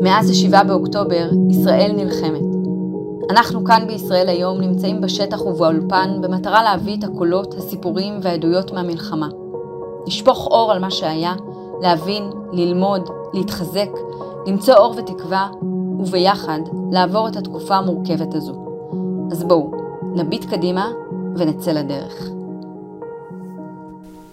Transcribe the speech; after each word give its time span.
מאז 0.00 0.30
ה-7 0.30 0.64
באוקטובר, 0.64 1.30
ישראל 1.50 1.92
נלחמת. 1.96 2.54
אנחנו 3.30 3.64
כאן 3.64 3.84
בישראל 3.86 4.28
היום 4.28 4.60
נמצאים 4.60 5.00
בשטח 5.00 5.46
ובאולפן 5.46 6.18
במטרה 6.20 6.62
להביא 6.62 6.96
את 6.96 7.04
הקולות, 7.04 7.54
הסיפורים 7.54 8.14
והעדויות 8.22 8.72
מהמלחמה. 8.72 9.28
לשפוך 10.06 10.46
אור 10.46 10.72
על 10.72 10.78
מה 10.78 10.90
שהיה, 10.90 11.34
להבין, 11.80 12.24
ללמוד, 12.52 13.10
להתחזק, 13.34 13.90
למצוא 14.46 14.74
אור 14.74 14.94
ותקווה, 14.98 15.48
וביחד 15.98 16.60
לעבור 16.92 17.28
את 17.28 17.36
התקופה 17.36 17.76
המורכבת 17.76 18.34
הזו. 18.34 18.54
אז 19.30 19.44
בואו, 19.44 19.70
נביט 20.14 20.44
קדימה 20.44 20.90
ונצא 21.36 21.72
לדרך. 21.72 22.30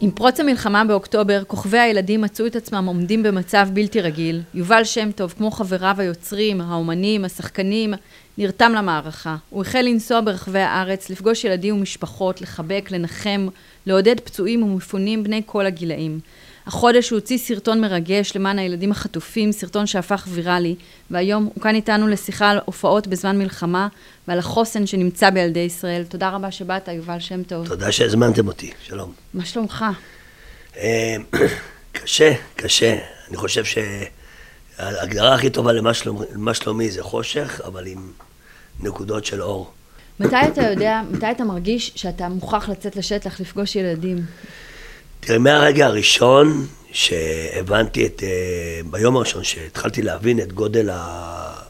עם 0.03 0.11
פרוץ 0.11 0.39
המלחמה 0.39 0.83
באוקטובר, 0.83 1.43
כוכבי 1.47 1.79
הילדים 1.79 2.21
מצאו 2.21 2.45
את 2.45 2.55
עצמם 2.55 2.85
עומדים 2.87 3.23
במצב 3.23 3.67
בלתי 3.73 4.01
רגיל. 4.01 4.41
יובל 4.53 4.83
שם 4.83 5.11
טוב, 5.11 5.33
כמו 5.37 5.51
חבריו 5.51 5.95
היוצרים, 5.97 6.61
האומנים, 6.61 7.25
השחקנים, 7.25 7.93
נרתם 8.37 8.71
למערכה. 8.75 9.35
הוא 9.49 9.61
החל 9.61 9.81
לנסוע 9.81 10.21
ברחבי 10.21 10.59
הארץ, 10.59 11.09
לפגוש 11.09 11.43
ילדים 11.43 11.75
ומשפחות, 11.75 12.41
לחבק, 12.41 12.89
לנחם, 12.91 13.47
לעודד 13.85 14.19
פצועים 14.19 14.63
ומפונים 14.63 15.23
בני 15.23 15.41
כל 15.45 15.65
הגילאים. 15.65 16.19
החודש 16.67 17.09
הוא 17.09 17.19
הוציא 17.19 17.37
סרטון 17.37 17.81
מרגש 17.81 18.35
למען 18.35 18.59
הילדים 18.59 18.91
החטופים, 18.91 19.51
סרטון 19.51 19.87
שהפך 19.87 20.27
ויראלי, 20.29 20.75
והיום 21.11 21.49
הוא 21.53 21.63
כאן 21.63 21.75
איתנו 21.75 22.07
לשיחה 22.07 22.49
על 22.49 22.59
הופעות 22.65 23.07
בזמן 23.07 23.37
מלחמה 23.37 23.87
ועל 24.27 24.39
החוסן 24.39 24.87
שנמצא 24.87 25.29
בילדי 25.29 25.59
ישראל. 25.59 26.03
תודה 26.03 26.29
רבה 26.29 26.51
שבאת, 26.51 26.87
יובל 26.87 27.19
שם 27.19 27.43
טוב. 27.43 27.67
תודה 27.67 27.91
שהזמנתם 27.91 28.47
אותי, 28.47 28.71
שלום. 28.83 29.13
מה 29.33 29.45
שלומך? 29.45 29.85
אה, 30.77 31.15
קשה, 31.91 32.33
קשה. 32.55 32.97
אני 33.29 33.37
חושב 33.37 33.63
שההגדרה 33.65 35.35
הכי 35.35 35.49
טובה 35.49 35.71
למה, 35.71 35.93
שלומי, 35.93 36.25
למה 36.33 36.53
שלומי 36.53 36.91
זה 36.91 37.03
חושך, 37.03 37.61
אבל 37.65 37.87
עם 37.87 38.11
נקודות 38.79 39.25
של 39.25 39.41
אור. 39.41 39.71
מתי 40.19 40.35
אתה 40.47 40.61
יודע, 40.61 41.01
מתי 41.11 41.31
אתה 41.31 41.43
מרגיש 41.43 41.91
שאתה 41.95 42.29
מוכרח 42.29 42.69
לצאת 42.69 42.95
לשטח 42.95 43.39
לפגוש 43.39 43.75
ילדים? 43.75 44.17
תראה, 45.23 45.39
מהרגע 45.39 45.85
הראשון 45.85 46.67
שהבנתי 46.91 48.05
את, 48.05 48.23
אה, 48.23 48.81
ביום 48.91 49.15
הראשון 49.15 49.43
שהתחלתי 49.43 50.01
להבין 50.01 50.39
את 50.39 50.53
גודל 50.53 50.89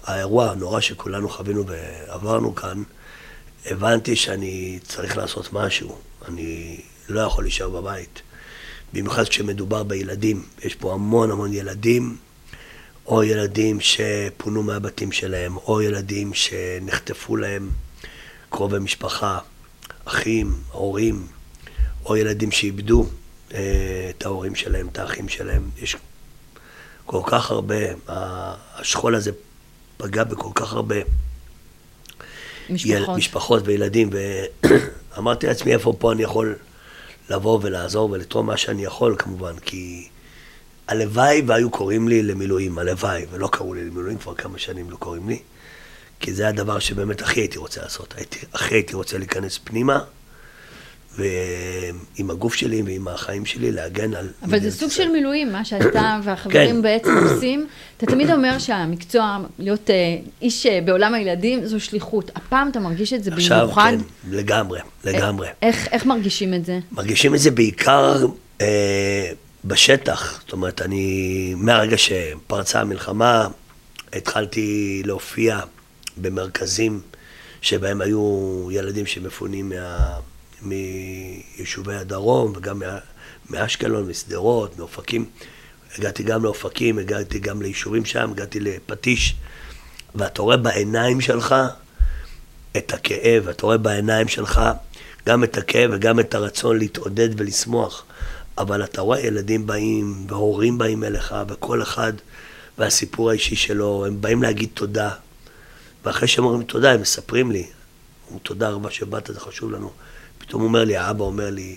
האירוע 0.03 0.52
הנורא 0.52 0.80
שכולנו 0.80 1.30
חווינו 1.30 1.63
ועברנו 1.67 2.55
כאן, 2.55 2.83
הבנתי 3.66 4.16
שאני 4.16 4.79
צריך 4.83 5.17
לעשות 5.17 5.53
משהו. 5.53 5.97
אני 6.27 6.79
לא 7.09 7.22
יכול 7.22 7.44
להישאר 7.44 7.69
בבית. 7.69 8.22
במיוחד 8.94 9.27
כשמדובר 9.27 9.83
בילדים. 9.83 10.44
יש 10.63 10.75
פה 10.75 10.94
המון 10.94 11.31
המון 11.31 11.53
ילדים, 11.53 12.17
או 13.05 13.23
ילדים 13.23 13.79
שפונו 13.79 14.63
מהבתים 14.63 15.11
שלהם, 15.11 15.57
או 15.57 15.81
ילדים 15.81 16.33
שנחטפו 16.33 17.35
להם 17.35 17.69
קרובי 18.49 18.79
משפחה, 18.79 19.39
אחים, 20.05 20.53
הורים, 20.72 21.27
או 22.05 22.17
ילדים 22.17 22.52
שאיבדו 22.52 23.09
את 24.09 24.25
ההורים 24.25 24.55
שלהם, 24.55 24.88
את 24.88 24.99
האחים 24.99 25.30
שלהם. 25.30 25.69
יש 25.81 25.95
כל 27.05 27.21
כך 27.25 27.52
הרבה, 27.52 27.75
השכול 28.75 29.16
הזה 29.16 29.31
פגע 29.97 30.23
בכל 30.23 30.49
כך 30.55 30.73
הרבה 30.73 30.95
משפחות, 32.69 32.91
יל, 32.91 33.05
משפחות 33.16 33.61
וילדים, 33.66 34.09
ואמרתי 35.16 35.47
לעצמי 35.47 35.73
איפה 35.73 35.94
פה 35.99 36.11
אני 36.11 36.23
יכול 36.23 36.55
לבוא 37.29 37.59
ולעזור 37.61 38.11
ולתרום 38.11 38.45
מה 38.45 38.57
שאני 38.57 38.83
יכול 38.83 39.16
כמובן, 39.19 39.59
כי 39.59 40.07
הלוואי 40.88 41.41
והיו 41.45 41.69
קוראים 41.69 42.07
לי 42.07 42.23
למילואים, 42.23 42.79
הלוואי, 42.79 43.25
ולא 43.31 43.49
קראו 43.52 43.73
לי 43.73 43.85
למילואים, 43.85 44.17
כבר 44.17 44.35
כמה 44.35 44.59
שנים 44.59 44.89
לא 44.89 44.95
קוראים 44.95 45.29
לי, 45.29 45.39
כי 46.19 46.33
זה 46.33 46.47
הדבר 46.47 46.79
שבאמת 46.79 47.22
הכי 47.22 47.39
הייתי 47.39 47.57
רוצה 47.57 47.81
לעשות, 47.81 48.13
הייתי, 48.17 48.39
הכי 48.53 48.75
הייתי 48.75 48.95
רוצה 48.95 49.17
להיכנס 49.17 49.59
פנימה. 49.63 50.03
ועם 51.16 52.29
הגוף 52.31 52.53
שלי 52.53 52.81
ועם 52.81 53.07
החיים 53.07 53.45
שלי 53.45 53.72
להגן 53.72 54.13
על... 54.13 54.29
אבל 54.44 54.59
זה 54.59 54.72
סוג 54.72 54.89
של 54.89 55.09
מילואים, 55.09 55.51
מה 55.51 55.66
שאתה 55.66 56.19
והחברים 56.23 56.75
כן. 56.75 56.81
בעצם 56.81 57.09
עושים. 57.29 57.67
אתה 57.97 58.05
תמיד 58.05 58.31
אומר 58.31 58.59
שהמקצוע, 58.59 59.38
להיות 59.59 59.89
uh, 59.89 59.94
איש 60.41 60.66
uh, 60.66 60.69
בעולם 60.85 61.13
הילדים, 61.13 61.66
זו 61.66 61.79
שליחות. 61.79 62.31
הפעם 62.35 62.69
אתה 62.69 62.79
מרגיש 62.79 63.13
את 63.13 63.23
זה 63.23 63.31
עכשיו, 63.33 63.59
במיוחד? 63.61 63.94
עכשיו, 63.94 64.07
כן, 64.23 64.38
לגמרי, 64.38 64.79
לגמרי. 65.03 65.47
איך, 65.61 65.88
איך 65.91 66.05
מרגישים 66.05 66.53
את 66.53 66.66
זה? 66.66 66.79
מרגישים 66.91 67.35
את 67.35 67.39
זה 67.39 67.51
בעיקר 67.51 68.25
אה, 68.61 69.31
בשטח. 69.66 70.41
זאת 70.41 70.53
אומרת, 70.53 70.81
אני, 70.81 71.53
מהרגע 71.57 71.97
שפרצה 71.97 72.81
המלחמה, 72.81 73.47
התחלתי 74.13 75.01
להופיע 75.05 75.59
במרכזים 76.17 77.01
שבהם 77.61 78.01
היו 78.01 78.67
ילדים 78.72 79.05
שמפונים 79.05 79.69
מה... 79.69 80.19
מיישובי 80.61 81.95
הדרום 81.95 82.53
וגם 82.55 82.81
מאשקלון, 83.49 84.09
משדרות, 84.09 84.79
מאופקים. 84.79 85.25
הגעתי 85.97 86.23
גם 86.23 86.44
לאופקים, 86.44 86.99
הגעתי 86.99 87.39
גם 87.39 87.61
ליישובים 87.61 88.05
שם, 88.05 88.31
הגעתי 88.31 88.59
לפטיש, 88.59 89.35
ואתה 90.16 90.41
רואה 90.41 90.57
בעיניים 90.57 91.22
שלך 91.22 91.55
את 92.77 92.94
הכאב, 92.94 93.47
אתה 93.47 93.66
רואה 93.66 93.77
בעיניים 93.77 94.27
שלך 94.27 94.61
גם 95.27 95.44
את 95.44 95.57
הכאב 95.57 95.89
וגם 95.94 96.19
את 96.19 96.35
הרצון 96.35 96.78
להתעודד 96.78 97.29
ולשמוח. 97.38 98.05
אבל 98.57 98.83
אתה 98.83 99.01
רואה 99.01 99.19
ילדים 99.19 99.67
באים, 99.67 100.25
והורים 100.28 100.78
באים 100.78 101.03
אליך, 101.03 101.35
וכל 101.47 101.81
אחד 101.81 102.13
והסיפור 102.78 103.29
האישי 103.29 103.55
שלו, 103.55 104.05
הם 104.05 104.22
באים 104.22 104.43
להגיד 104.43 104.69
תודה. 104.73 105.09
ואחרי 106.05 106.28
שהם 106.28 106.45
אומרים 106.45 106.63
תודה, 106.63 106.91
הם 106.91 107.01
מספרים 107.01 107.51
לי, 107.51 107.67
תודה 108.43 108.69
רבה 108.69 108.91
שבאת, 108.91 109.29
זה 109.33 109.39
חשוב 109.39 109.72
לנו. 109.72 109.91
פתאום 110.41 110.62
אומר 110.62 110.84
לי, 110.84 110.97
האבא 110.97 111.24
אומר 111.24 111.50
לי, 111.50 111.75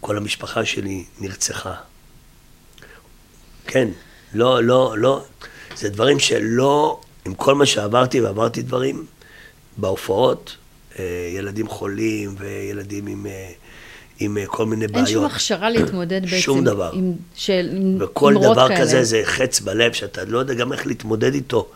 כל 0.00 0.16
המשפחה 0.16 0.64
שלי 0.64 1.04
נרצחה. 1.20 1.74
כן, 3.66 3.88
לא, 4.34 4.62
לא, 4.62 4.94
לא, 4.98 5.24
זה 5.76 5.88
דברים 5.88 6.18
שלא, 6.18 7.00
עם 7.24 7.34
כל 7.34 7.54
מה 7.54 7.66
שעברתי, 7.66 8.20
ועברתי 8.20 8.62
דברים 8.62 9.06
בהופעות, 9.76 10.56
אה, 10.98 11.04
ילדים 11.36 11.68
חולים 11.68 12.34
וילדים 12.38 13.06
עם, 13.06 13.26
אה, 13.26 13.52
עם 14.18 14.38
אה, 14.38 14.46
כל 14.46 14.66
מיני 14.66 14.86
בעיות. 14.86 15.06
אין 15.06 15.14
שום 15.14 15.24
הכשרה 15.24 15.70
להתמודד 15.70 16.22
בעצם. 16.22 16.38
שום 16.38 16.64
דבר. 16.64 16.90
עם, 16.94 17.12
של, 17.34 17.68
עם 17.72 17.96
וכל 18.00 18.34
דבר 18.34 18.68
כאלה. 18.68 18.80
כזה 18.80 19.04
זה 19.04 19.20
חץ 19.24 19.60
בלב, 19.60 19.92
שאתה 19.92 20.24
לא 20.24 20.38
יודע 20.38 20.54
גם 20.54 20.72
איך 20.72 20.86
להתמודד 20.86 21.34
איתו. 21.34 21.68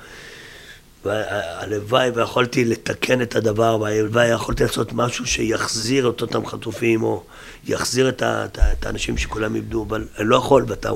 והלוואי 1.06 2.10
ויכולתי 2.14 2.64
לתקן 2.64 3.22
את 3.22 3.36
הדבר, 3.36 3.78
והלוואי 3.80 4.26
יכולתי 4.28 4.62
לעשות 4.64 4.92
משהו 4.92 5.26
שיחזיר 5.26 6.10
את 6.10 6.22
אותם 6.22 6.46
חטופים, 6.46 7.02
או 7.02 7.22
יחזיר 7.64 8.08
את, 8.08 8.22
ה, 8.22 8.44
את, 8.44 8.58
את 8.72 8.86
האנשים 8.86 9.18
שכולם 9.18 9.54
איבדו, 9.54 9.86
אבל 9.88 10.06
אני 10.18 10.28
לא 10.28 10.36
יכול, 10.36 10.64
ואתה... 10.68 10.90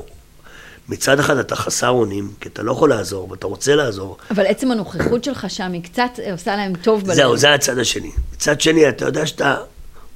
מצד 0.89 1.19
אחד 1.19 1.37
אתה 1.37 1.55
חסר 1.55 1.89
אונים, 1.89 2.31
כי 2.41 2.49
אתה 2.49 2.63
לא 2.63 2.71
יכול 2.71 2.89
לעזור, 2.89 3.31
ואתה 3.31 3.47
רוצה 3.47 3.75
לעזור. 3.75 4.17
אבל 4.31 4.45
עצם 4.45 4.71
הנוכחות 4.71 5.23
שלך 5.23 5.49
שם 5.49 5.71
היא 5.71 5.83
קצת 5.83 6.19
עושה 6.31 6.55
להם 6.55 6.73
טוב 6.75 7.03
בלב. 7.03 7.15
זהו, 7.15 7.37
זה 7.37 7.53
הצד 7.53 7.77
השני. 7.77 8.11
מצד 8.33 8.61
שני, 8.61 8.89
אתה 8.89 9.05
יודע 9.05 9.25
שאתה 9.25 9.55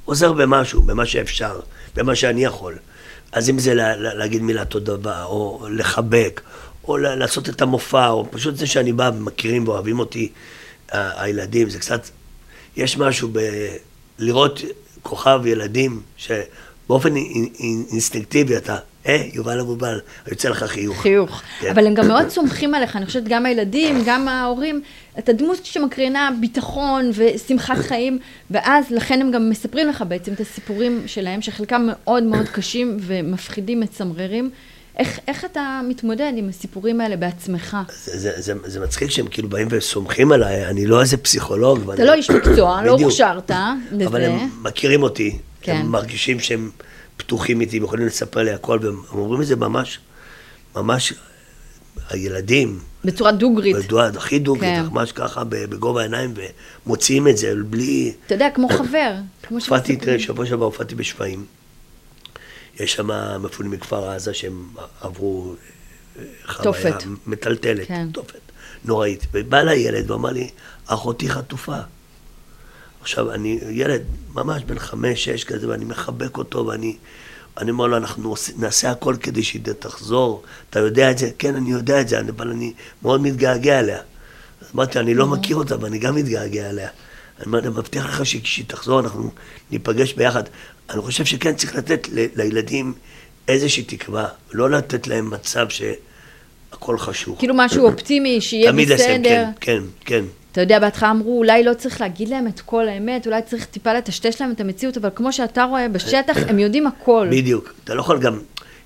עוזר 0.06 0.34
במשהו, 0.34 0.82
במה 0.82 1.06
שאפשר, 1.06 1.60
במה 1.96 2.16
שאני 2.16 2.44
יכול. 2.44 2.76
אז 3.32 3.50
אם 3.50 3.60
זה 3.60 3.74
לה, 3.74 3.96
לה, 3.96 4.14
להגיד 4.14 4.42
מילה 4.42 4.66
תודה, 4.66 5.24
או 5.24 5.68
לחבק, 5.70 6.42
או 6.88 6.98
לעשות 6.98 7.50
את 7.50 7.62
המופע, 7.62 8.08
או 8.08 8.26
פשוט 8.32 8.56
זה 8.56 8.68
שאני 8.68 8.94
בא 8.94 9.12
ומכירים 9.18 9.68
ואוהבים 9.68 10.00
אותי, 10.00 10.30
הילדים, 10.92 11.70
זה 11.70 11.80
קצת, 11.80 12.10
יש 12.78 12.98
משהו 12.98 13.30
בלראות 14.20 14.62
כוכב 15.02 15.42
ילדים, 15.46 16.02
שבאופן 16.18 17.16
אינסטינקטיבי 17.92 18.58
אתה, 18.58 18.78
אה, 19.08 19.24
יובל 19.34 19.60
אבובל, 19.60 20.00
יוצא 20.28 20.50
לך 20.50 20.64
חיוך. 20.64 21.02
חיוך. 21.02 21.42
כן. 21.60 21.70
אבל 21.70 21.88
הם 21.88 21.94
גם 21.94 22.08
מאוד 22.08 22.30
סומכים 22.30 22.76
עליך, 22.76 22.96
אני 22.96 23.06
חושבת 23.06 23.24
גם 23.24 23.46
הילדים, 23.46 24.04
גם 24.06 24.28
ההורים, 24.28 24.82
אתה 25.20 25.34
דמות 25.34 25.66
שמקרינה 25.66 26.30
ביטחון 26.42 27.12
ושמחת 27.14 27.78
חיים, 27.78 28.20
ואז 28.52 28.86
לכן 28.92 29.22
הם 29.22 29.32
גם 29.32 29.50
מספרים 29.50 29.88
לך 29.88 30.04
בעצם 30.08 30.34
את 30.34 30.40
הסיפורים 30.40 31.04
שלהם, 31.06 31.42
שחלקם 31.42 31.88
מאוד 31.88 32.24
מאוד 32.24 32.50
קשים 32.50 32.98
ומפחידים, 33.00 33.80
מצמררים. 33.80 34.50
איך, 34.98 35.20
איך 35.28 35.46
אתה 35.46 35.82
מתמודד 35.88 36.34
עם 36.36 36.50
הסיפורים 36.50 37.02
האלה 37.02 37.16
בעצמך? 37.16 37.78
זה, 38.06 38.20
זה, 38.20 38.42
זה, 38.42 38.54
זה 38.66 38.80
מצחיק 38.80 39.10
שהם 39.10 39.28
כאילו 39.28 39.50
באים 39.50 39.68
וסומכים 39.72 40.32
עליי, 40.32 40.66
אני 40.66 40.86
לא 40.86 41.02
איזה 41.02 41.18
פסיכולוג. 41.18 41.80
אתה 41.80 41.90
ואני... 41.90 42.04
לא 42.04 42.14
איש 42.14 42.30
מקצוע, 42.30 42.82
לא 42.86 42.92
הוכשרת 42.92 43.52
לזה. 43.92 44.08
אבל 44.08 44.24
הם 44.24 44.50
מכירים 44.62 45.04
אותי, 45.04 45.38
כן. 45.62 45.76
הם 45.76 45.92
מרגישים 45.92 46.40
שהם 46.40 46.72
פתוחים 47.18 47.62
איתי, 47.62 47.78
הם 47.78 47.84
יכולים 47.84 48.08
לספר 48.08 48.44
לי 48.44 48.52
הכל, 48.52 48.80
והם 48.82 49.02
אומרים 49.12 49.42
את 49.42 49.48
זה 49.48 49.56
ממש, 49.56 50.00
ממש, 50.76 51.14
הילדים. 52.10 52.80
בצורה 53.06 53.32
דוגרית. 53.32 53.76
בצורה 53.76 54.08
הכי 54.08 54.40
דוגרית, 54.40 54.76
כן. 54.76 54.86
ממש 54.92 55.12
ככה 55.12 55.44
בגובה 55.44 56.02
העיניים, 56.02 56.34
ומוציאים 56.86 57.28
את 57.28 57.38
זה 57.38 57.54
בלי... 57.70 58.14
אתה 58.26 58.36
יודע, 58.36 58.50
כמו 58.50 58.70
חבר. 58.70 59.14
הופעתי, 59.50 59.96
תראה, 59.96 60.20
שבוע 60.20 60.46
שעבר 60.46 60.66
הופעתי 60.66 60.96
בשפיים. 60.96 61.46
יש 62.80 62.94
שם 62.94 63.10
מפונים 63.42 63.72
מכפר 63.72 64.10
עזה 64.10 64.34
שהם 64.34 64.68
עברו 65.02 65.56
אה, 66.20 66.24
תופת. 66.64 67.04
מטלטלת, 67.28 67.88
כן. 67.88 68.08
תופת, 68.14 68.40
נוראית. 68.86 69.26
ובא 69.34 69.60
אליי 69.60 69.80
ילד 69.80 70.12
ואמר 70.12 70.30
לי, 70.32 70.50
אחותי 70.86 71.30
חטופה. 71.30 71.78
עכשיו, 73.02 73.32
אני 73.32 73.60
ילד 73.70 74.02
ממש 74.34 74.64
בן 74.64 74.80
חמש, 74.80 75.24
שש 75.26 75.44
כזה, 75.44 75.70
ואני 75.70 75.86
מחבק 75.86 76.38
אותו, 76.38 76.66
ואני 76.66 76.98
אני 77.58 77.72
אומר 77.72 77.88
לו, 77.88 77.98
אנחנו 77.98 78.30
עוש- 78.30 78.52
נעשה 78.58 78.92
הכל 78.92 79.16
כדי 79.22 79.44
שהיא 79.44 79.62
תחזור. 79.80 80.44
אתה 80.70 80.80
יודע 80.80 81.12
את 81.12 81.18
זה? 81.18 81.30
כן, 81.40 81.56
אני 81.56 81.72
יודע 81.72 82.02
את 82.02 82.08
זה, 82.08 82.20
אני- 82.20 82.30
אבל 82.32 82.52
אני 82.52 82.74
מאוד 83.02 83.22
מתגעגע 83.22 83.80
אליה. 83.80 83.98
אז 84.62 84.68
אמרתי, 84.76 85.00
אני 85.00 85.14
לא 85.14 85.28
מכיר 85.28 85.56
אותה, 85.56 85.76
אבל 85.76 85.86
אני 85.86 86.00
גם 86.00 86.16
מתגעגע 86.16 86.70
אליה. 86.70 86.90
אני 87.40 87.68
מבטיח 87.70 88.06
לך 88.06 88.26
שכשהיא 88.26 88.66
תחזור, 88.68 89.00
אנחנו 89.00 89.32
ניפגש 89.72 90.14
ביחד. 90.14 90.44
אני 90.90 91.02
חושב 91.02 91.26
שכן 91.26 91.56
צריך 91.56 91.76
לתת 91.76 92.08
לילדים 92.36 92.94
איזושהי 93.48 93.84
תקווה, 93.84 94.28
לא 94.54 94.70
לתת 94.70 95.08
להם 95.08 95.30
מצב 95.30 95.68
שהכל 95.70 96.98
חשוך. 96.98 97.40
כאילו 97.40 97.54
משהו 97.58 97.86
אופטימי, 97.90 98.42
שיהיה 98.42 98.72
תמיד 98.72 98.90
לסיים, 98.90 99.22
בסדר. 99.22 99.46
כן, 99.60 99.78
כן, 99.78 99.84
כן. 100.06 100.26
אתה 100.52 100.62
יודע, 100.62 100.80
בהתחלה 100.80 101.12
אמרו, 101.12 101.38
אולי 101.38 101.64
לא 101.64 101.74
צריך 101.74 102.02
להגיד 102.02 102.30
להם 102.30 102.48
את 102.48 102.60
כל 102.60 102.88
האמת, 102.88 103.28
אולי 103.28 103.42
צריך 103.42 103.66
טיפה 103.66 103.94
לטשטש 103.94 104.42
להם 104.42 104.52
את 104.52 104.62
המציאות, 104.62 104.98
אבל 104.98 105.10
כמו 105.16 105.34
שאתה 105.34 105.64
רואה 105.64 105.88
בשטח, 105.90 106.38
הם 106.48 106.60
יודעים 106.60 106.88
הכל. 106.88 107.28
בדיוק. 107.32 107.74
אתה 107.84 107.94
לא 107.94 108.02
יכול 108.02 108.20
גם, 108.20 108.40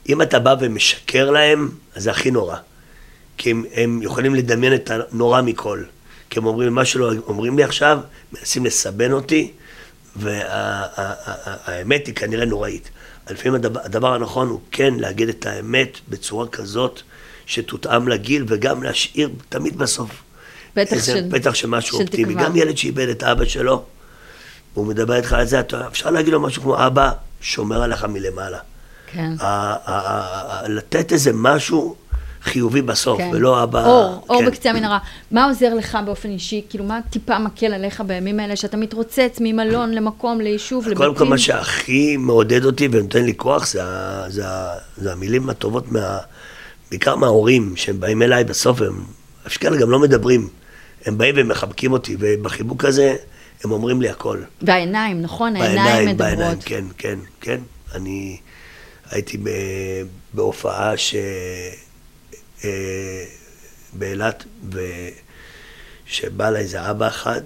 אם 0.10 0.22
אתה 0.22 0.40
בא 0.40 0.56
ומשקר 0.60 1.32
להם, 1.32 1.70
אז 1.96 2.04
זה 2.04 2.12
הכי 2.12 2.32
נורא. 2.32 2.56
כי 3.38 3.52
הם, 3.52 3.66
הם 3.74 4.02
יכולים 4.02 4.36
לדמיין 4.36 4.74
את 4.74 4.92
הנורא 4.92 5.42
מכל. 5.42 5.84
כי 6.30 6.40
הם 6.40 6.46
אומרים, 6.46 6.74
מה 6.74 6.86
שלא 6.86 7.12
אומרים 7.28 7.58
לי 7.58 7.64
עכשיו, 7.64 8.00
מנסים 8.34 8.66
לסבן 8.66 9.12
אותי, 9.12 9.52
והאמת 10.16 12.08
היא 12.08 12.16
כנראה 12.16 12.46
נוראית. 12.46 12.90
לפעמים 13.30 13.56
הדבר, 13.56 13.80
הדבר 13.84 14.14
הנכון 14.14 14.48
הוא 14.48 14.60
כן 14.72 14.94
להגיד 14.98 15.30
את 15.30 15.46
האמת 15.46 15.98
בצורה 16.10 16.48
כזאת 16.48 17.02
שתותאם 17.46 18.08
לגיל, 18.08 18.46
וגם 18.48 18.84
להשאיר 18.84 19.30
תמיד 19.50 19.78
בסוף 19.78 20.10
פתח 20.74 20.94
איזה 20.94 21.06
של- 21.12 21.30
פתח 21.32 21.54
של 21.54 21.68
משהו 21.68 21.98
של 21.98 22.04
אופטימי. 22.04 22.34
תקווה. 22.34 22.46
גם 22.50 22.56
ילד 22.56 22.78
שאיבד 22.78 23.10
את 23.10 23.24
אבא 23.24 23.46
שלו, 23.46 23.84
והוא 24.74 24.86
מדבר 24.88 25.14
איתך 25.16 25.34
על 25.34 25.46
זה, 25.46 25.60
אתה, 25.60 25.88
אפשר 25.88 26.10
להגיד 26.10 26.34
לו 26.34 26.40
משהו 26.40 26.62
כמו, 26.62 26.86
אבא 26.88 27.12
שומר 27.42 27.84
עליך 27.84 28.04
מלמעלה. 28.04 28.60
כן. 29.12 29.32
ה- 29.40 29.46
ה- 29.46 29.78
ה- 29.86 30.64
ה- 30.64 30.68
לתת 30.68 31.12
איזה 31.12 31.32
משהו 31.34 31.96
חיובי 32.44 32.82
בסוף, 32.82 33.18
כן. 33.18 33.30
ולא 33.34 33.64
אבא... 33.64 33.86
אור, 33.86 34.26
אור 34.30 34.42
כן. 34.42 34.46
בקצה 34.46 34.70
המנהרה. 34.70 34.98
מה 35.32 35.46
עוזר 35.46 35.74
לך 35.74 35.98
באופן 36.06 36.30
אישי? 36.30 36.62
כאילו, 36.70 36.84
מה 36.84 37.00
טיפה 37.10 37.40
מקל 37.40 37.74
עליך 37.74 38.02
בימים 38.02 38.40
האלה, 38.40 38.56
שאתה 38.56 38.78
מתרוצץ 38.78 39.38
ממלון 39.42 39.92
למקום, 39.92 40.42
ליישוב, 40.42 40.84
לבתים? 40.84 40.98
קודם 40.98 41.16
כל, 41.16 41.26
מה 41.26 41.38
שהכי 41.38 42.18
מעודד 42.18 42.66
אותי 42.66 42.88
ונותן 42.92 43.24
לי 43.24 43.34
כוח, 43.38 43.68
זה, 43.68 43.82
זה, 44.28 44.44
זה 44.98 45.12
המילים 45.12 45.50
הטובות, 45.50 45.92
מה, 45.92 46.18
בעיקר 46.90 47.16
מההורים, 47.16 47.74
שהם 47.76 48.00
באים 48.00 48.22
אליי 48.22 48.44
בסוף, 48.44 48.82
הם, 48.82 49.04
יש 49.48 49.58
כאלה 49.58 49.78
גם 49.78 49.90
לא 49.90 50.00
מדברים. 50.00 50.50
הם 51.06 51.18
באים 51.18 51.36
ומחבקים 51.38 51.92
אותי, 51.92 52.18
ובחיבוק 52.20 52.86
הזה 52.86 53.16
הם 53.64 53.72
אומרים 53.72 54.02
לי 54.02 54.10
הכל. 54.10 54.42
והעיניים, 54.62 55.22
נכון? 55.22 55.56
העיניים 55.56 56.10
מדברות. 56.10 56.18
בעיניים, 56.18 56.58
כן, 56.66 56.86
כן, 56.98 57.20
כן. 57.42 57.60
אני 57.96 58.38
הייתי 59.12 59.38
בהופעה 60.34 60.98
ש... 60.98 61.16
אה, 62.64 63.26
באילת, 63.94 64.46
ושבא 64.70 66.48
אליי 66.48 66.62
איזה 66.62 66.92
אבא 66.92 67.08
אחד, 67.08 67.42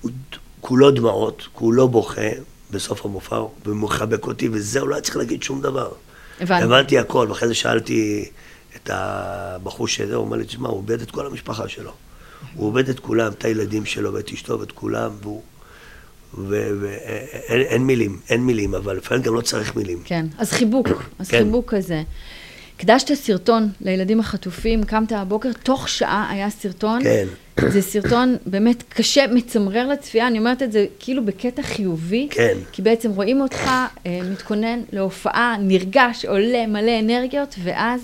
הוא 0.00 0.10
כולו 0.60 0.90
דמעות, 0.90 1.48
כולו 1.52 1.88
בוכה 1.88 2.30
בסוף 2.70 3.04
המופע, 3.04 3.40
ומחבק 3.66 4.26
אותי, 4.26 4.48
וזהו, 4.52 4.86
לא 4.86 4.94
היה 4.94 5.02
צריך 5.02 5.16
להגיד 5.16 5.42
שום 5.42 5.60
דבר. 5.60 5.92
הבנתי. 6.40 6.64
הבנתי 6.64 6.98
הכל, 6.98 7.26
ואחרי 7.28 7.48
זה 7.48 7.54
שאלתי 7.54 8.28
את 8.76 8.90
הבחור 8.92 9.88
שזה, 9.88 10.14
הוא 10.14 10.26
אמר 10.26 10.36
לי, 10.36 10.44
תשמע, 10.44 10.68
הוא 10.68 10.80
איבד 10.80 11.00
את 11.00 11.10
כל 11.10 11.26
המשפחה 11.26 11.68
שלו. 11.68 11.92
הוא 12.54 12.78
איבד 12.78 12.88
את 12.88 13.00
כולם, 13.00 13.32
את 13.32 13.44
הילדים 13.44 13.84
שלו 13.84 14.12
ואת 14.12 14.32
אשתו 14.32 14.60
ואת 14.60 14.72
כולם, 14.72 15.10
והוא... 15.22 15.42
ואין 16.48 17.60
אין 17.60 17.86
מילים, 17.86 18.20
אין 18.28 18.46
מילים, 18.46 18.74
אבל 18.74 18.96
לפעמים 18.96 19.22
גם 19.22 19.34
לא 19.34 19.40
צריך 19.40 19.76
מילים. 19.76 20.02
כן, 20.04 20.26
אז 20.38 20.50
חיבוק, 20.50 20.88
אז 21.18 21.28
כן. 21.28 21.38
חיבוק 21.38 21.74
כזה. 21.74 22.02
הקדשת 22.76 23.14
סרטון 23.14 23.68
לילדים 23.80 24.20
החטופים, 24.20 24.84
קמת 24.84 25.12
הבוקר, 25.12 25.50
תוך 25.62 25.88
שעה 25.88 26.30
היה 26.30 26.50
סרטון. 26.50 27.02
כן. 27.02 27.26
זה 27.68 27.82
סרטון 27.82 28.36
באמת 28.46 28.82
קשה, 28.88 29.24
מצמרר 29.26 29.88
לצפייה, 29.88 30.26
אני 30.26 30.38
אומרת 30.38 30.62
את 30.62 30.72
זה 30.72 30.86
כאילו 30.98 31.24
בקטע 31.24 31.62
חיובי. 31.62 32.28
כן. 32.30 32.58
כי 32.72 32.82
בעצם 32.82 33.10
רואים 33.10 33.40
אותך 33.40 33.70
אה, 34.06 34.20
מתכונן 34.32 34.80
להופעה, 34.92 35.56
נרגש, 35.60 36.24
עולה, 36.24 36.66
מלא 36.66 37.00
אנרגיות, 37.00 37.54
ואז 37.62 38.00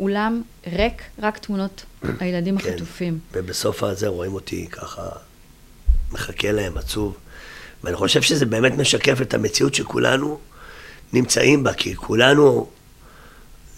אולם 0.00 0.42
ריק, 0.72 1.02
רק 1.22 1.38
תמונות 1.38 1.84
הילדים 2.20 2.58
כן. 2.58 2.70
החטופים. 2.70 3.18
ובסוף 3.32 3.82
הזה 3.82 4.08
רואים 4.08 4.34
אותי 4.34 4.66
ככה, 4.70 5.08
מחכה 6.12 6.52
להם, 6.52 6.78
עצוב. 6.78 7.16
ואני 7.84 7.96
חושב 7.96 8.22
שזה 8.22 8.46
באמת 8.46 8.72
משקף 8.72 9.20
את 9.20 9.34
המציאות 9.34 9.74
שכולנו 9.74 10.38
נמצאים 11.12 11.64
בה, 11.64 11.72
כי 11.72 11.94
כולנו, 11.96 12.66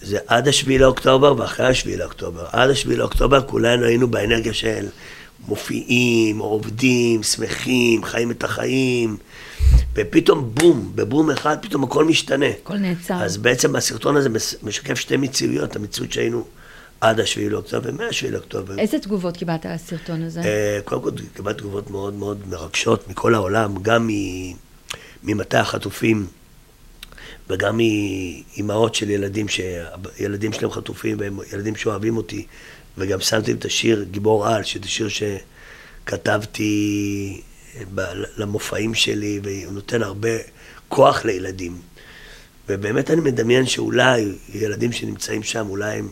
זה 0.01 0.17
עד 0.27 0.47
השביעי 0.47 0.79
לאוקטובר 0.79 1.35
ואחרי 1.37 1.67
השביעי 1.67 1.97
לאוקטובר. 1.97 2.45
עד 2.51 2.69
השביעי 2.69 2.97
לאוקטובר 2.97 3.41
כולנו 3.41 3.85
היינו 3.85 4.07
באנרגיה 4.07 4.53
של 4.53 4.87
מופיעים, 5.47 6.39
עובדים, 6.39 7.23
שמחים, 7.23 8.03
חיים 8.03 8.31
את 8.31 8.43
החיים, 8.43 9.17
ופתאום 9.93 10.51
בום, 10.53 10.91
בבום 10.95 11.31
אחד 11.31 11.57
פתאום 11.61 11.83
הכל 11.83 12.05
משתנה. 12.05 12.49
הכל 12.63 12.77
נעצר. 12.77 13.13
אז 13.13 13.37
בעצם 13.37 13.75
הסרטון 13.75 14.17
הזה 14.17 14.29
משקף 14.63 14.95
שתי 14.95 15.17
מציאויות, 15.17 15.75
המציאות 15.75 16.11
שהיינו 16.11 16.45
עד 17.01 17.19
השביעי 17.19 17.49
לאוקטובר 17.49 17.89
ומהשביעי 17.89 18.33
לאוקטובר. 18.33 18.79
איזה 18.79 18.99
תגובות 18.99 19.37
קיבלת 19.37 19.65
על 19.65 19.71
הסרטון 19.71 20.21
הזה? 20.21 20.41
אה, 20.41 20.79
קודם 20.85 21.01
כל 21.01 21.11
קיבלתי 21.35 21.59
תגובות 21.59 21.89
מאוד 21.89 22.13
מאוד 22.13 22.37
מרגשות 22.49 23.07
מכל 23.07 23.35
העולם, 23.35 23.75
גם 23.81 24.09
ממטה 25.23 25.59
החטופים 25.59 26.27
וגם 27.49 27.77
מאימהות 27.77 28.95
של 28.95 29.09
ילדים 29.09 29.47
שהילדים 29.47 30.53
שלהם 30.53 30.71
חטופים 30.71 31.17
והם 31.19 31.39
ילדים 31.53 31.75
שאוהבים 31.75 32.17
אותי 32.17 32.45
וגם 32.97 33.19
שמתי 33.19 33.51
את 33.51 33.65
השיר 33.65 34.05
גיבור 34.11 34.47
על, 34.47 34.63
שזה 34.63 34.87
שיר 34.87 35.07
שכתבתי 36.05 37.41
למופעים 38.37 38.93
שלי 38.93 39.39
והוא 39.43 39.73
נותן 39.73 40.03
הרבה 40.03 40.29
כוח 40.87 41.25
לילדים 41.25 41.77
ובאמת 42.69 43.11
אני 43.11 43.21
מדמיין 43.21 43.65
שאולי 43.65 44.25
ילדים 44.53 44.91
שנמצאים 44.91 45.43
שם, 45.43 45.65
אולי 45.69 45.99
הם, 45.99 46.09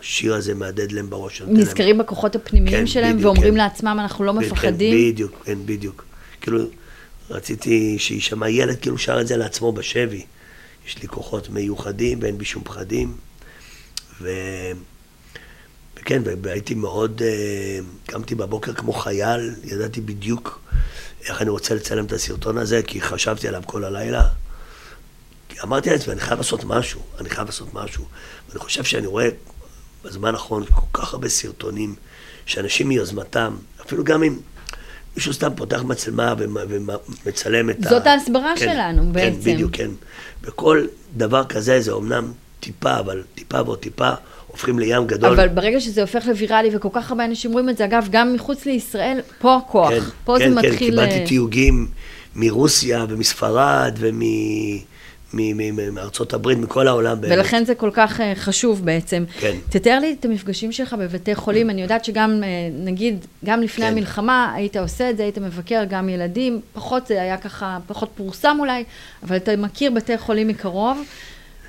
השיר 0.00 0.34
הזה 0.34 0.54
מהדהד 0.54 0.92
להם 0.92 1.10
בראש. 1.10 1.40
נותן 1.40 1.52
להם- 1.52 1.62
נזכרים 1.62 1.98
בכוחות 1.98 2.36
הפנימיים 2.36 2.76
כן, 2.76 2.86
שלהם 2.86 3.12
בדיוק, 3.16 3.24
ואומרים 3.24 3.52
כן. 3.52 3.58
לעצמם, 3.58 3.96
אנחנו 4.00 4.24
לא 4.24 4.32
כן, 4.32 4.38
מפחדים. 4.38 4.94
כן, 4.94 5.10
בדיוק, 5.12 5.42
כן, 5.44 5.58
בדיוק. 5.66 6.04
כאילו, 6.40 6.58
רציתי 7.30 7.96
שיישמע 7.98 8.48
ילד 8.48 8.76
כאילו 8.80 8.98
שר 8.98 9.20
את 9.20 9.26
זה 9.26 9.36
לעצמו 9.36 9.72
בשבי. 9.72 10.24
יש 10.86 10.98
לי 10.98 11.08
כוחות 11.08 11.48
מיוחדים 11.48 12.18
ואין 12.22 12.38
בי 12.38 12.44
שום 12.44 12.64
פחדים. 12.64 13.16
ו... 14.20 14.30
וכן, 15.96 16.22
והייתי 16.42 16.74
מאוד, 16.74 17.22
אה, 17.22 17.78
קמתי 18.06 18.34
בבוקר 18.34 18.74
כמו 18.74 18.92
חייל, 18.92 19.54
ידעתי 19.64 20.00
בדיוק 20.00 20.60
איך 21.28 21.42
אני 21.42 21.50
רוצה 21.50 21.74
לצלם 21.74 22.04
את 22.04 22.12
הסרטון 22.12 22.58
הזה, 22.58 22.82
כי 22.82 23.00
חשבתי 23.00 23.48
עליו 23.48 23.62
כל 23.66 23.84
הלילה. 23.84 24.28
אמרתי 25.62 25.90
לעצמי, 25.90 26.12
אני 26.12 26.20
חייב 26.20 26.38
לעשות 26.38 26.64
משהו, 26.64 27.00
אני 27.20 27.30
חייב 27.30 27.46
לעשות 27.46 27.74
משהו. 27.74 28.04
ואני 28.48 28.58
חושב 28.58 28.84
שאני 28.84 29.06
רואה 29.06 29.28
בזמן 30.04 30.34
האחרון 30.34 30.64
כל 30.64 31.00
כך 31.00 31.12
הרבה 31.12 31.28
סרטונים 31.28 31.94
שאנשים 32.46 32.88
מיוזמתם, 32.88 33.56
אפילו 33.80 34.04
גם 34.04 34.22
אם 34.22 34.38
מישהו 35.16 35.32
סתם 35.32 35.50
פותח 35.56 35.82
מצלמה 35.82 36.34
ומ- 36.38 36.56
ומצלם 36.68 37.70
את 37.70 37.86
ה... 37.86 37.88
זאת 37.88 38.06
ההסברה 38.06 38.56
שלנו 38.56 39.12
בעצם. 39.12 39.36
כן, 39.44 39.52
בדיוק, 39.52 39.76
כן. 39.76 39.90
וכל 40.42 40.84
דבר 41.16 41.44
כזה 41.44 41.80
זה 41.80 41.92
אומנם 41.92 42.32
טיפה, 42.60 42.98
אבל 42.98 43.22
טיפה 43.34 43.62
ועוד 43.62 43.78
טיפה 43.78 44.10
הופכים 44.46 44.78
לים 44.78 45.06
גדול. 45.06 45.32
אבל 45.32 45.48
ברגע 45.48 45.80
שזה 45.80 46.00
הופך 46.00 46.26
לוויראלי 46.26 46.76
וכל 46.76 46.88
כך 46.92 47.10
הרבה 47.10 47.24
אנשים 47.24 47.52
רואים 47.52 47.68
את 47.68 47.76
זה, 47.76 47.84
אגב, 47.84 48.08
גם 48.10 48.34
מחוץ 48.34 48.66
לישראל, 48.66 49.20
פה 49.38 49.56
הכוח. 49.56 49.90
כן, 49.90 50.00
פה 50.24 50.36
כן, 50.38 50.54
זה 50.54 50.60
כן, 50.62 50.68
מתחיל... 50.68 50.90
קיבלתי 50.90 51.20
אה, 51.20 51.26
תיוגים 51.26 51.88
מרוסיה 52.36 53.04
ומספרד 53.08 53.96
ומ... 53.98 54.20
מארצות 55.32 56.32
הברית, 56.34 56.58
מכל 56.58 56.88
העולם 56.88 57.20
באמת. 57.20 57.38
ולכן 57.38 57.64
זה 57.64 57.74
כל 57.74 57.90
כך 57.92 58.20
אה, 58.20 58.32
חשוב 58.34 58.84
בעצם. 58.84 59.24
כן. 59.40 59.56
תתאר 59.68 59.98
לי 59.98 60.16
את 60.20 60.24
המפגשים 60.24 60.72
שלך 60.72 60.96
בבתי 60.98 61.34
חולים. 61.34 61.70
אני 61.70 61.82
יודעת 61.82 62.04
שגם, 62.04 62.42
אה, 62.44 62.48
נגיד, 62.72 63.26
גם 63.44 63.62
לפני 63.62 63.84
כן. 63.84 63.92
המלחמה, 63.92 64.52
היית 64.54 64.76
עושה 64.76 65.10
את 65.10 65.16
זה, 65.16 65.22
היית 65.22 65.38
מבקר 65.38 65.84
גם 65.88 66.08
ילדים, 66.08 66.60
פחות 66.72 67.06
זה 67.06 67.22
היה 67.22 67.36
ככה, 67.36 67.78
פחות 67.86 68.10
פורסם 68.14 68.56
אולי, 68.60 68.84
אבל 69.22 69.36
אתה 69.36 69.56
מכיר 69.56 69.90
בתי 69.90 70.18
חולים 70.18 70.48
מקרוב. 70.48 70.98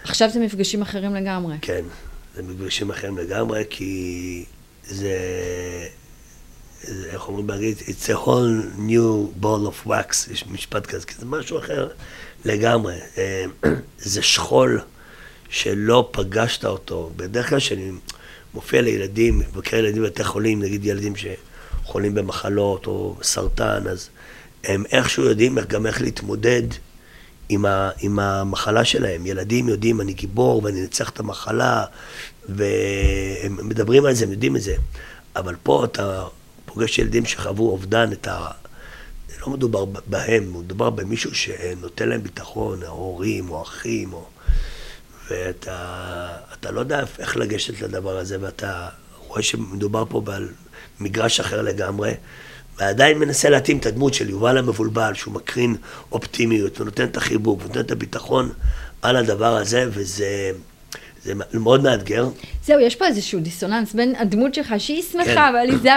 עכשיו 0.04 0.30
זה 0.30 0.40
מפגשים 0.40 0.82
אחרים 0.82 1.16
לגמרי. 1.16 1.56
כן, 1.62 1.82
זה 2.36 2.44
מפגשים 2.44 2.90
אחרים 2.90 3.18
לגמרי, 3.18 3.64
כי 3.70 4.46
זה 4.84 5.18
איך 6.88 7.28
אומרים 7.28 7.48
באנגלית? 7.48 7.80
It's 7.80 8.10
a 8.10 8.26
whole 8.26 8.78
new 8.78 9.44
ball 9.44 9.68
of 9.68 9.88
wax, 9.88 10.32
יש 10.32 10.46
משפט 10.48 10.86
כזה, 10.86 11.06
כי 11.06 11.14
זה 11.20 11.26
משהו 11.26 11.60
אחר 11.60 11.88
לגמרי. 12.46 12.96
אה, 13.18 13.46
זה 13.98 14.22
שכול 14.22 14.82
שלא 15.50 16.10
פגשת 16.12 16.66
אותו, 16.66 17.12
בדרך 17.16 17.50
כלל 17.50 17.60
כשאני 17.60 17.92
מופיע 18.54 18.82
לילדים, 18.82 19.40
מבקר 19.40 19.78
ילדים 19.78 20.04
בבתי 20.04 20.24
חולים, 20.24 20.62
נגיד 20.62 20.86
ילדים 20.86 21.14
שחולים 21.16 22.16
במחלות 22.16 22.88
או 22.88 23.16
סרטן, 23.22 23.88
אז 23.88 24.10
הם 24.64 24.84
איכשהו 24.92 25.24
יודעים 25.24 25.58
גם 25.68 25.86
איך 25.86 26.02
להתמודד 26.02 26.64
עם, 27.50 27.66
ה, 27.66 27.90
עם 28.00 28.20
המחלה 28.20 28.86
שלהם. 28.86 29.26
ילדים 29.26 29.70
יודעים, 29.70 30.02
אני 30.02 30.14
גיבור 30.14 30.64
ואני 30.64 30.82
אנצח 30.82 31.10
את 31.10 31.20
המחלה, 31.20 31.86
והם 32.50 33.68
מדברים 33.68 34.06
על 34.06 34.14
זה, 34.14 34.26
הם 34.26 34.32
יודעים 34.32 34.56
את 34.56 34.62
זה. 34.62 34.76
אבל 35.36 35.56
פה 35.64 35.86
אתה 35.86 36.24
פוגש 36.74 37.00
ילדים 37.00 37.26
שחוו 37.26 37.70
אובדן, 37.70 38.12
את 38.12 38.28
ה... 38.28 38.48
לא 39.42 39.54
מדובר 39.54 39.86
בהם, 39.86 40.60
מדובר 40.60 40.90
במישהו 40.90 41.36
שנותן 41.36 42.10
להם 42.10 42.24
ביטחון, 42.24 42.84
ההורים 42.84 43.50
או 43.50 43.62
אחים, 43.62 44.14
או... 44.14 44.26
ואתה 45.30 46.72
לא 46.72 46.80
יודע 46.80 47.04
איך 47.20 47.38
לגשת 47.38 47.82
לדבר 47.82 48.18
הזה, 48.18 48.38
ואתה 48.42 48.90
רואה 49.28 49.42
שמדובר 49.42 50.04
פה 50.10 50.24
על 50.34 50.50
מגרש 51.00 51.40
אחר 51.40 51.62
לגמרי, 51.62 52.14
ועדיין 52.78 53.20
מנסה 53.20 53.50
להתאים 53.50 53.78
את 53.78 53.86
הדמות 53.86 54.14
של 54.14 54.30
יובל 54.30 54.58
המבולבל, 54.58 55.14
שהוא 55.14 55.34
מקרין 55.34 55.76
אופטימיות, 56.12 56.82
ונותן 56.82 57.04
את 57.04 57.18
החיבוק, 57.18 57.62
ונותן 57.62 57.80
את 57.80 57.92
הביטחון 57.92 58.50
על 59.02 59.16
הדבר 59.16 59.58
הזה, 59.58 59.90
וזה... 59.92 60.52
זה 61.24 61.34
מאוד 61.54 61.84
מאתגר. 61.84 62.28
זהו, 62.66 62.80
יש 62.80 62.96
פה 62.96 63.08
איזשהו 63.08 63.40
דיסוננס 63.40 63.94
בין 63.94 64.16
הדמות 64.16 64.54
שלך, 64.54 64.74
שהיא 64.78 65.04
שמחה 65.12 65.24
כן. 65.24 65.54
ועליזה 65.54 65.92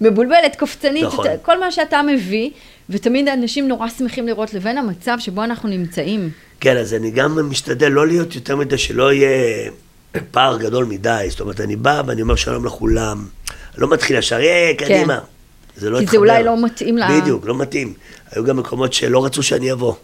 ומבולבלת, 0.00 0.56
קופצנית, 0.58 1.04
נכון. 1.04 1.26
כל 1.42 1.60
מה 1.60 1.72
שאתה 1.72 2.02
מביא, 2.02 2.50
ותמיד 2.90 3.28
אנשים 3.28 3.68
נורא 3.68 3.88
שמחים 3.88 4.26
לראות, 4.26 4.54
לבין 4.54 4.78
המצב 4.78 5.16
שבו 5.18 5.44
אנחנו 5.44 5.68
נמצאים. 5.68 6.30
כן, 6.60 6.76
אז 6.76 6.94
אני 6.94 7.10
גם 7.10 7.50
משתדל 7.50 7.88
לא 7.88 8.06
להיות 8.06 8.34
יותר 8.34 8.56
מדי, 8.56 8.78
שלא 8.78 9.12
יהיה 9.12 9.70
פער 10.30 10.58
גדול 10.58 10.84
מדי. 10.84 11.26
זאת 11.30 11.40
אומרת, 11.40 11.60
אני 11.60 11.76
בא 11.76 12.02
ואני 12.06 12.22
אומר 12.22 12.34
שלום 12.34 12.66
לכולם. 12.66 13.26
לא 13.78 13.88
מתחיל 13.88 14.16
ישר, 14.16 14.40
יהיה, 14.40 14.74
קדימה. 14.74 15.18
כן. 15.18 15.80
זה 15.80 15.90
לא 15.90 15.98
כי 15.98 16.06
זה 16.06 16.16
אולי 16.16 16.44
לא 16.44 16.64
מתאים 16.64 16.98
ל... 16.98 17.02
בדיוק, 17.20 17.46
לא 17.46 17.54
מתאים. 17.54 17.94
היו 18.30 18.44
גם 18.44 18.56
מקומות 18.56 18.92
שלא 18.92 19.24
רצו 19.24 19.42
שאני 19.42 19.72
אבוא. 19.72 19.94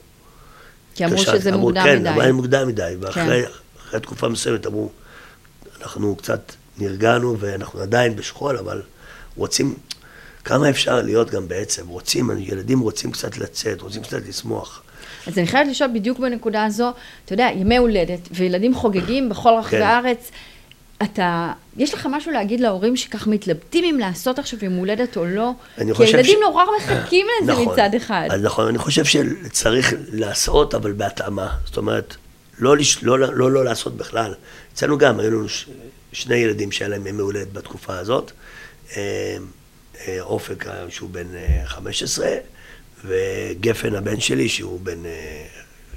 כי 0.94 1.04
אמרו 1.04 1.18
שזה 1.18 1.50
אמרו, 1.50 1.60
מוקדם 1.60 1.84
כן, 1.84 1.98
מדי. 1.98 2.08
כן, 2.08 2.20
אמרו 2.20 2.32
מוקדם 2.32 2.68
מדי. 2.68 2.92
ואחרי 3.00 3.42
כן. 3.42 3.50
תקופה 4.02 4.28
מסוימת 4.28 4.66
אמרו, 4.66 4.90
אנחנו 5.82 6.16
קצת 6.16 6.52
נרגענו 6.78 7.38
ואנחנו 7.38 7.80
עדיין 7.80 8.16
בשכול, 8.16 8.56
אבל 8.56 8.82
רוצים, 9.36 9.74
כמה 10.44 10.70
אפשר 10.70 11.02
להיות 11.02 11.30
גם 11.30 11.48
בעצם? 11.48 11.88
רוצים, 11.88 12.30
ילדים 12.38 12.80
רוצים 12.80 13.10
קצת 13.10 13.38
לצאת, 13.38 13.80
רוצים 13.80 14.02
קצת 14.02 14.28
לשמוח. 14.28 14.82
אז 15.26 15.38
אני 15.38 15.46
חייבת 15.46 15.70
לשאול 15.70 15.90
בדיוק 15.94 16.18
בנקודה 16.18 16.64
הזו, 16.64 16.92
אתה 17.24 17.34
יודע, 17.34 17.48
ימי 17.56 17.76
הולדת, 17.76 18.28
וילדים 18.30 18.74
חוגגים 18.74 19.28
בכל 19.28 19.50
רחבי 19.58 19.76
כן. 19.76 19.82
הארץ, 19.82 20.30
אתה, 21.02 21.52
יש 21.76 21.94
לך 21.94 22.08
משהו 22.10 22.32
להגיד 22.32 22.60
להורים 22.60 22.96
שכך 22.96 23.26
מתלבטים 23.26 23.84
אם 23.84 23.98
לעשות 23.98 24.38
עכשיו 24.38 24.64
יום 24.64 24.74
הולדת 24.74 25.16
או 25.16 25.24
לא? 25.24 25.50
כי 25.76 26.04
הילדים 26.04 26.38
ש... 26.40 26.44
נורא 26.46 26.64
מחכים 26.76 27.26
לזה 27.42 27.52
נכון, 27.52 27.72
מצד 27.72 27.94
אחד. 27.96 28.28
אז 28.30 28.42
נכון, 28.42 28.68
אני 28.68 28.78
חושב 28.78 29.04
שצריך 29.04 29.94
לעשות, 30.12 30.74
אבל 30.74 30.92
בהתאמה. 30.92 31.48
זאת 31.66 31.76
אומרת, 31.76 32.16
לא, 32.58 32.76
לש... 32.76 33.02
לא, 33.02 33.18
לא, 33.18 33.34
לא, 33.34 33.52
לא 33.52 33.64
לעשות 33.64 33.96
בכלל. 33.96 34.34
אצלנו 34.74 34.98
גם, 34.98 35.20
היו 35.20 35.30
לנו 35.30 35.48
ש... 35.48 35.66
שני 36.12 36.36
ילדים 36.36 36.72
שהיה 36.72 36.88
להם 36.88 37.06
ימי 37.06 37.22
הולדת 37.22 37.52
בתקופה 37.52 37.98
הזאת. 37.98 38.32
אה, 38.96 39.36
אה, 40.08 40.20
אופק, 40.20 40.64
שהוא 40.88 41.10
בן 41.10 41.26
15, 41.64 42.26
אה, 42.26 42.38
וגפן 43.04 43.94
הבן 43.94 44.20
שלי, 44.20 44.48
שהוא 44.48 44.80
בן 44.80 45.02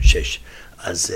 שש. 0.02 0.40
אז 0.78 1.14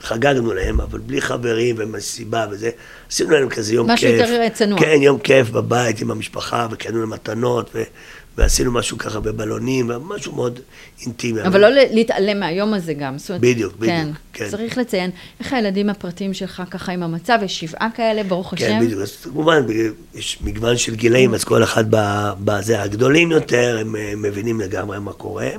חגגנו 0.00 0.54
להם, 0.54 0.80
אבל 0.80 0.98
בלי 0.98 1.20
חברים 1.20 1.76
ומסיבה 1.78 2.46
וזה. 2.50 2.70
עשינו 3.08 3.30
להם 3.30 3.48
כזה 3.48 3.74
יום 3.74 3.90
משהו 3.90 4.08
כיף. 4.08 4.22
משהו 4.22 4.34
יותר 4.34 4.54
צנוע. 4.54 4.80
כן, 4.80 5.02
יום 5.02 5.18
כיף 5.18 5.50
בבית 5.50 6.00
עם 6.00 6.10
המשפחה, 6.10 6.66
וקנו 6.70 7.00
להם 7.00 7.10
מתנות. 7.10 7.70
ועשינו 8.38 8.72
משהו 8.72 8.98
ככה 8.98 9.20
בבלונים, 9.20 9.90
משהו 10.00 10.34
מאוד 10.34 10.60
אינטימי. 11.06 11.42
אבל 11.42 11.60
לא 11.60 11.68
להתעלם 11.70 12.40
מהיום 12.40 12.74
הזה 12.74 12.94
גם. 12.94 13.16
בדיוק, 13.40 13.76
בדיוק. 13.76 13.80
כן, 13.82 14.08
כן. 14.32 14.48
צריך 14.50 14.78
לציין. 14.78 15.10
איך 15.40 15.52
הילדים 15.52 15.90
הפרטיים 15.90 16.34
שלך 16.34 16.62
ככה 16.70 16.92
עם 16.92 17.02
המצב? 17.02 17.38
יש 17.44 17.60
שבעה 17.60 17.88
כאלה, 17.94 18.22
ברוך 18.22 18.54
כן, 18.56 18.64
השם? 18.64 18.78
כן, 18.78 18.84
בדיוק. 18.84 19.02
אז 19.02 19.16
כמובן, 19.22 19.62
יש 20.14 20.38
מגוון 20.40 20.76
של 20.76 20.94
גילאים, 20.94 21.34
אז 21.34 21.44
כל 21.44 21.62
אחד 21.62 21.84
בזה. 22.44 22.82
הגדולים 22.82 23.30
יותר, 23.30 23.78
הם 23.80 23.94
מבינים 24.22 24.60
לגמרי 24.60 24.98
מה 24.98 25.12
קורה. 25.12 25.50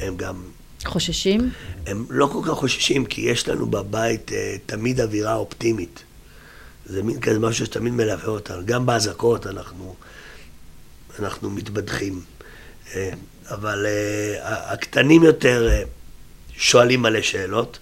הם 0.00 0.16
גם 0.16 0.34
חוששים? 0.84 1.50
הם 1.86 2.06
לא 2.10 2.26
כל 2.26 2.40
כך 2.44 2.52
חוששים, 2.52 3.04
כי 3.04 3.20
יש 3.20 3.48
לנו 3.48 3.66
בבית 3.66 4.30
uh, 4.30 4.34
תמיד 4.66 5.00
אווירה 5.00 5.34
אופטימית. 5.34 6.02
זה 6.86 7.02
מין 7.02 7.20
כזה 7.20 7.38
משהו 7.38 7.66
שתמיד 7.66 7.92
מלווה 7.92 8.26
אותנו. 8.28 8.62
גם 8.64 8.86
באזעקות 8.86 9.46
אנחנו, 9.46 9.94
אנחנו 11.18 11.50
מתבדחים. 11.50 12.22
Uh, 12.86 12.94
אבל 13.50 13.86
uh, 13.86 14.44
הקטנים 14.44 15.22
יותר 15.22 15.68
uh, 15.70 15.88
שואלים 16.56 17.02
מלא 17.02 17.22
שאלות, 17.22 17.78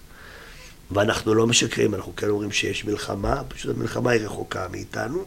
ואנחנו 0.91 1.33
לא 1.33 1.47
משקרים, 1.47 1.95
אנחנו 1.95 2.15
כן 2.15 2.29
אומרים 2.29 2.51
שיש 2.51 2.85
מלחמה, 2.85 3.41
פשוט 3.47 3.75
המלחמה 3.77 4.11
היא 4.11 4.21
רחוקה 4.21 4.67
מאיתנו. 4.71 5.25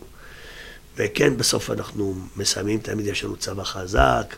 וכן, 0.97 1.37
בסוף 1.37 1.71
אנחנו 1.71 2.15
מסיימים, 2.37 2.79
תמיד 2.81 3.07
יש 3.07 3.25
לנו 3.25 3.37
צבא 3.37 3.65
חזק, 3.65 4.37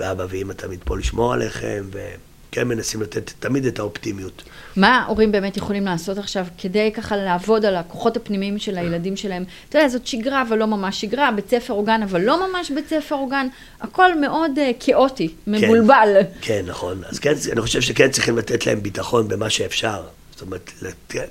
ואבא 0.00 0.26
ואמא 0.28 0.52
תמיד 0.52 0.80
פה 0.84 0.98
לשמור 0.98 1.32
עליכם, 1.32 1.84
ו... 1.92 2.14
כן 2.52 2.68
מנסים 2.68 3.02
לתת 3.02 3.32
תמיד 3.40 3.66
את 3.66 3.78
האופטימיות. 3.78 4.42
מה 4.76 4.98
ההורים 4.98 5.32
באמת 5.32 5.56
יכולים 5.56 5.84
לעשות 5.84 6.18
עכשיו 6.18 6.46
כדי 6.58 6.92
ככה 6.94 7.16
לעבוד 7.16 7.64
על 7.64 7.76
הכוחות 7.76 8.16
הפנימיים 8.16 8.58
של 8.58 8.78
הילדים 8.78 9.16
שלהם? 9.16 9.44
אתה 9.68 9.78
יודע, 9.78 9.88
זאת 9.88 10.06
שגרה 10.06 10.42
אבל 10.42 10.58
לא 10.58 10.66
ממש 10.66 11.00
שגרה, 11.00 11.30
בית 11.32 11.50
ספר 11.50 11.72
או 11.74 11.84
גן 11.84 12.02
אבל 12.02 12.20
לא 12.20 12.48
ממש 12.48 12.70
בית 12.70 12.88
ספר 12.88 13.14
או 13.14 13.28
גן, 13.28 13.46
הכל 13.80 14.20
מאוד 14.20 14.50
uh, 14.56 14.60
כאוטי, 14.80 15.28
מבולבל. 15.46 16.14
כן, 16.14 16.28
כן, 16.40 16.62
נכון. 16.66 17.02
אז 17.08 17.18
כן, 17.18 17.32
אני 17.52 17.60
חושב 17.60 17.80
שכן 17.80 18.10
צריכים 18.10 18.38
לתת 18.38 18.66
להם 18.66 18.82
ביטחון 18.82 19.28
במה 19.28 19.50
שאפשר. 19.50 20.02
זאת 20.32 20.42
אומרת, 20.42 20.72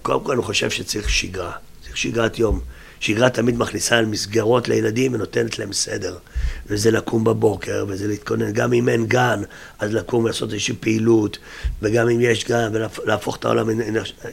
קודם 0.01 0.23
כל 0.23 0.33
אני 0.33 0.41
חושב 0.41 0.69
שצריך 0.69 1.09
שגרה, 1.09 1.51
צריך 1.83 1.97
שגרת 1.97 2.39
יום. 2.39 2.59
שגרה 3.01 3.29
תמיד 3.29 3.57
מכניסה 3.57 3.97
על 3.97 4.05
מסגרות 4.05 4.67
לילדים 4.67 5.13
ונותנת 5.13 5.59
להם 5.59 5.73
סדר. 5.73 6.17
וזה 6.67 6.91
לקום 6.91 7.23
בבוקר, 7.23 7.85
וזה 7.87 8.07
להתכונן, 8.07 8.51
גם 8.51 8.73
אם 8.73 8.89
אין 8.89 9.05
גן, 9.05 9.41
אז 9.79 9.93
לקום 9.93 10.23
ולעשות 10.23 10.53
איזושהי 10.53 10.75
פעילות, 10.79 11.37
וגם 11.81 12.09
אם 12.09 12.21
יש 12.21 12.45
גן, 12.45 12.71
ולהפוך 12.73 13.37
את 13.37 13.45
העולם, 13.45 13.69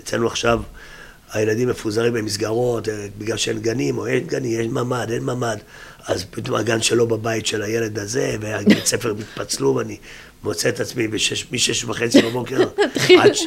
אצלנו 0.03 0.27
עכשיו 0.27 0.63
הילדים 1.33 1.69
מפוזרים 1.69 2.13
במסגרות, 2.13 2.89
אה, 2.89 3.07
בגלל 3.19 3.37
שאין 3.37 3.59
גנים, 3.59 3.99
או 3.99 4.07
אין 4.07 4.27
גנים, 4.27 4.61
יש 4.61 4.67
ממ"ד, 4.67 5.11
אין 5.11 5.23
ממ"ד, 5.25 5.57
אז 6.07 6.25
פתאום 6.31 6.57
הגן 6.57 6.83
שלו 6.83 7.07
בבית 7.07 7.47
של 7.47 7.63
הילד 7.63 7.99
הזה, 7.99 8.37
והבית 8.41 8.87
ספר 8.87 9.15
מתפצלו, 9.15 9.75
ואני 9.75 9.97
מוצא 10.43 10.69
את 10.69 10.81
עצמי 10.81 11.07
משש 11.53 11.85
וחצי 11.85 12.23
בבוקר 12.23 12.59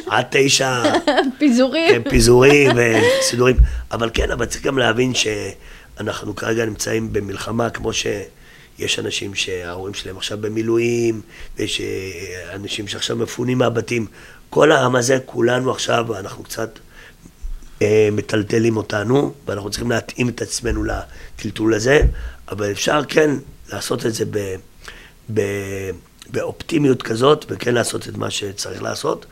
עד, 0.06 0.26
תשע. 0.30 0.82
פיזורים. 1.38 2.02
כן, 2.02 2.10
פיזורים 2.10 2.70
וסידורים. 2.76 3.56
אבל 3.92 4.10
כן, 4.14 4.30
אבל 4.30 4.46
צריך 4.46 4.64
גם 4.64 4.78
להבין 4.78 5.12
שאנחנו 5.14 6.36
כרגע 6.36 6.64
נמצאים 6.64 7.12
במלחמה, 7.12 7.70
כמו 7.70 7.90
שיש 7.92 8.98
אנשים 8.98 9.34
שההורים 9.34 9.94
שלהם 9.94 10.16
עכשיו 10.16 10.38
במילואים, 10.40 11.20
ויש 11.58 11.80
אה, 11.80 12.54
אנשים 12.54 12.88
שעכשיו 12.88 13.16
מפונים 13.16 13.58
מהבתים. 13.58 14.06
כל 14.50 14.72
העם 14.72 14.96
הזה, 14.96 15.18
כולנו 15.26 15.70
עכשיו, 15.70 16.18
אנחנו 16.18 16.44
קצת 16.44 16.78
אה, 17.82 18.08
מטלטלים 18.12 18.76
אותנו, 18.76 19.32
ואנחנו 19.46 19.70
צריכים 19.70 19.90
להתאים 19.90 20.28
את 20.28 20.42
עצמנו 20.42 20.84
לטלטול 20.84 21.74
הזה, 21.74 22.00
אבל 22.48 22.70
אפשר 22.70 23.00
כן 23.08 23.30
לעשות 23.72 24.06
את 24.06 24.14
זה 24.14 24.24
ב... 24.30 24.54
ב 25.34 25.40
באופטימיות 26.30 27.02
כזאת, 27.02 27.44
וכן 27.48 27.74
לעשות 27.74 28.08
את 28.08 28.16
מה 28.16 28.30
שצריך 28.30 28.82
לעשות, 28.82 29.26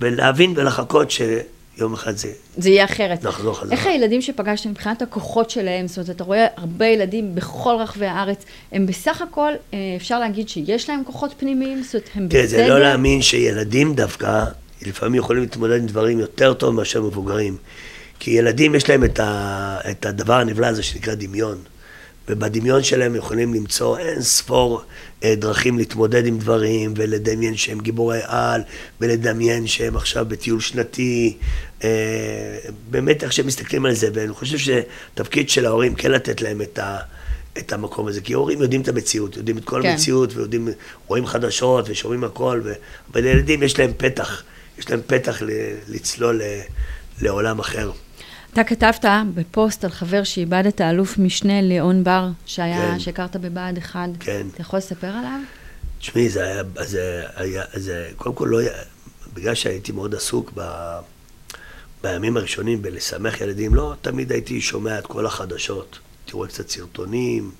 ולהבין 0.00 0.52
ולחכות 0.56 1.10
שיום 1.10 1.94
אחד 1.94 2.16
זה... 2.16 2.32
זה 2.56 2.70
יהיה 2.70 2.84
אחרת. 2.84 3.24
נחזור 3.24 3.60
חזרה. 3.60 3.72
איך 3.72 3.86
הילדים 3.86 4.22
שפגשתם 4.22 4.70
מבחינת 4.70 5.02
הכוחות 5.02 5.50
שלהם, 5.50 5.86
זאת 5.88 5.96
אומרת, 5.96 6.10
אתה 6.10 6.24
רואה 6.24 6.46
הרבה 6.56 6.86
ילדים 6.86 7.34
בכל 7.34 7.76
רחבי 7.80 8.06
הארץ, 8.06 8.44
הם 8.72 8.86
בסך 8.86 9.22
הכל, 9.22 9.52
אה, 9.74 9.78
אפשר 9.96 10.18
להגיד 10.18 10.48
שיש 10.48 10.90
להם 10.90 11.02
כוחות 11.06 11.34
פנימיים? 11.38 11.82
זאת 11.82 11.94
אומרת, 11.94 12.08
הם 12.14 12.28
בסדר? 12.28 12.40
כן, 12.40 12.46
זה 12.46 12.68
לא 12.68 12.80
להאמין 12.80 13.22
שילדים 13.22 13.94
דווקא, 13.94 14.44
לפעמים 14.82 15.14
יכולים 15.14 15.42
להתמודד 15.42 15.80
עם 15.80 15.86
דברים 15.86 16.20
יותר 16.20 16.54
טוב 16.54 16.74
מאשר 16.74 17.02
מבוגרים. 17.02 17.56
כי 18.18 18.30
ילדים 18.30 18.74
יש 18.74 18.88
להם 18.88 19.04
את, 19.04 19.20
ה, 19.20 19.78
את 19.90 20.06
הדבר 20.06 20.34
הנבלע 20.34 20.68
הזה 20.68 20.82
שנקרא 20.82 21.14
דמיון. 21.14 21.58
ובדמיון 22.28 22.82
שלהם 22.82 23.14
יכולים 23.14 23.54
למצוא 23.54 23.98
אין 23.98 24.22
ספור 24.22 24.82
אה, 25.24 25.34
דרכים 25.34 25.78
להתמודד 25.78 26.26
עם 26.26 26.38
דברים 26.38 26.94
ולדמיין 26.96 27.56
שהם 27.56 27.80
גיבורי 27.80 28.20
על 28.24 28.62
ולדמיין 29.00 29.66
שהם 29.66 29.96
עכשיו 29.96 30.26
בטיול 30.28 30.60
שנתי. 30.60 31.36
אה, 31.84 31.88
באמת 32.90 33.24
איך 33.24 33.32
שהם 33.32 33.46
מסתכלים 33.46 33.86
על 33.86 33.94
זה, 33.94 34.08
ואני 34.14 34.32
חושב 34.32 34.58
שתפקיד 34.58 35.48
של 35.48 35.66
ההורים 35.66 35.94
כן 35.94 36.10
לתת 36.10 36.42
להם 36.42 36.62
את 36.62 36.78
ה... 36.78 36.98
את 37.58 37.72
המקום 37.72 38.08
הזה, 38.08 38.20
כי 38.20 38.34
ההורים 38.34 38.62
יודעים 38.62 38.80
את 38.80 38.88
המציאות, 38.88 39.36
יודעים 39.36 39.58
את 39.58 39.64
כל 39.64 39.80
כן. 39.82 39.88
המציאות, 39.90 40.36
ויודעים, 40.36 40.68
רואים 41.06 41.26
חדשות 41.26 41.88
ושומעים 41.88 42.24
הכל, 42.24 42.60
ו... 42.64 42.72
אבל 43.12 43.22
לילדים 43.22 43.62
יש 43.62 43.78
להם 43.78 43.92
פתח, 43.96 44.42
יש 44.78 44.90
להם 44.90 45.00
פתח 45.06 45.42
ל... 45.42 45.50
לצלול 45.88 46.40
לעולם 47.20 47.58
אחר. 47.58 47.90
אתה 48.56 48.64
כתבת 48.64 49.04
בפוסט 49.34 49.84
על 49.84 49.90
חבר 49.90 50.24
שאיבד 50.24 50.64
את 50.68 50.80
האלוף 50.80 51.18
משנה 51.18 51.62
ליאון 51.62 52.04
בר, 52.04 52.28
שהיה, 52.46 52.90
כן. 52.92 52.98
שהכרת 52.98 53.36
בבה"ד 53.36 53.78
1. 53.78 54.08
כן. 54.20 54.46
אתה 54.52 54.60
יכול 54.60 54.78
לספר 54.78 55.06
עליו? 55.06 55.40
תשמעי, 55.98 56.28
זה 56.28 56.42
היה, 56.44 56.62
זה 56.80 57.24
היה, 57.34 57.64
זה, 57.74 58.10
קודם 58.16 58.34
כל 58.34 58.48
לא 58.50 58.58
היה, 58.58 58.72
בגלל 59.34 59.54
שהייתי 59.54 59.92
מאוד 59.92 60.14
עסוק 60.14 60.52
ב, 60.54 60.62
בימים 62.02 62.36
הראשונים 62.36 62.82
בלשמח 62.82 63.40
ילדים, 63.40 63.74
לא 63.74 63.94
תמיד 64.00 64.32
הייתי 64.32 64.60
שומע 64.60 64.98
את 64.98 65.06
כל 65.06 65.26
החדשות. 65.26 65.98
הייתי 66.22 66.32
רואה 66.32 66.48
קצת 66.48 66.68
סרטונים, 66.68 67.50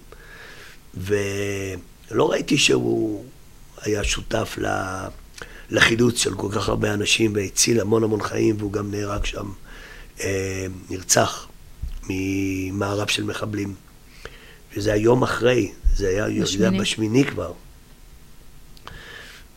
ולא 0.95 2.31
ראיתי 2.31 2.59
שהוא 2.59 3.25
היה 3.83 4.05
שותף 4.05 4.59
ל, 4.59 4.67
לחילוץ 5.71 6.19
של 6.19 6.35
כל 6.35 6.49
כך 6.53 6.69
הרבה 6.69 6.95
אנשים 6.95 7.33
והציל 7.35 7.81
המון 7.81 8.05
המון 8.05 8.23
חיים, 8.23 8.57
והוא 8.59 8.73
גם 8.73 8.91
נהרג 8.91 9.25
שם, 9.25 9.47
נרצח 10.91 11.49
ממארב 12.09 13.09
של 13.09 13.25
מחבלים. 13.25 13.75
וזה 14.77 14.93
היום 14.93 15.23
אחרי, 15.23 15.73
זה 15.95 16.09
היה, 16.09 16.25
זה 16.25 16.43
בשמיני. 16.43 16.69
היה 16.69 16.81
בשמיני 16.81 17.25
כבר. 17.25 17.53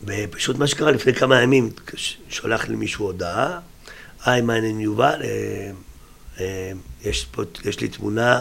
ופשוט 0.04 0.56
מה 0.56 0.66
שקרה 0.66 0.90
לפני 0.90 1.14
כמה 1.14 1.42
ימים, 1.42 1.70
שולח 2.28 2.68
לי 2.68 2.76
מישהו 2.76 3.06
הודעה, 3.06 3.58
היי, 4.24 4.40
מה 4.40 4.54
העניין 4.54 4.80
יובל, 4.80 5.22
אה, 5.22 5.70
אה, 6.40 6.72
יש, 7.02 7.24
פה, 7.24 7.42
יש 7.64 7.80
לי 7.80 7.88
תמונה 7.88 8.40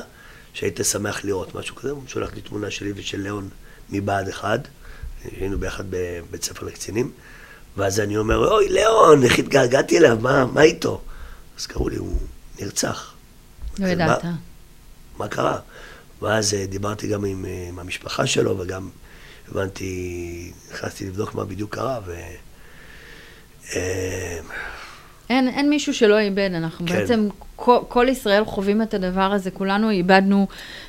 שהיית 0.54 0.80
שמח 0.84 1.26
לראות, 1.26 1.56
משהו 1.56 1.76
כזה, 1.76 1.92
הוא 1.92 2.04
שולח 2.08 2.34
לי 2.36 2.42
תמונה 2.42 2.72
שלי 2.72 2.94
ושל 2.96 3.22
ליאון 3.22 3.50
מבה"ד 3.90 4.30
1, 4.30 4.68
היינו 5.24 5.58
ביחד 5.58 5.84
בבית 5.90 6.44
ספר 6.44 6.66
לקצינים, 6.66 7.12
ואז 7.78 8.00
אני 8.00 8.18
אומר, 8.18 8.52
אוי, 8.52 8.70
ליאון, 8.70 9.24
איך 9.24 9.40
התגעגעתי 9.40 9.98
אליו, 9.98 10.18
מה, 10.22 10.46
מה 10.46 10.62
איתו? 10.62 11.02
אז 11.60 11.68
קראו 11.68 11.90
לי, 11.90 11.96
הוא 11.98 12.18
נרצח. 12.60 13.14
לא 13.80 13.88
ידעת. 13.88 14.24
מה- 14.24 14.36
מה 15.18 15.28
קרה? 15.28 15.60
ואז 16.22 16.54
אה, 16.54 16.66
דיברתי 16.66 17.08
גם 17.08 17.26
עם, 17.26 17.46
אה, 17.46 17.66
עם 17.70 17.80
המשפחה 17.80 18.28
שלו, 18.28 18.60
וגם 18.60 18.90
הבנתי, 19.52 20.52
נכנסתי 20.72 21.06
לבדוק 21.08 21.36
מה 21.36 21.46
בדיוק 21.46 21.76
קרה, 21.76 22.00
ו... 22.06 22.16
אה, 23.76 24.40
אין, 25.30 25.48
אין 25.50 25.70
מישהו 25.70 25.94
שלא 25.94 26.20
איבד, 26.20 26.50
אנחנו 26.56 26.88
כן. 26.88 26.96
בעצם, 26.96 27.28
כל, 27.60 27.78
כל 27.88 28.06
ישראל 28.10 28.46
חווים 28.46 28.82
את 28.82 28.94
הדבר 28.94 29.22
הזה, 29.22 29.52
כולנו 29.52 29.90
איבדנו 29.90 30.48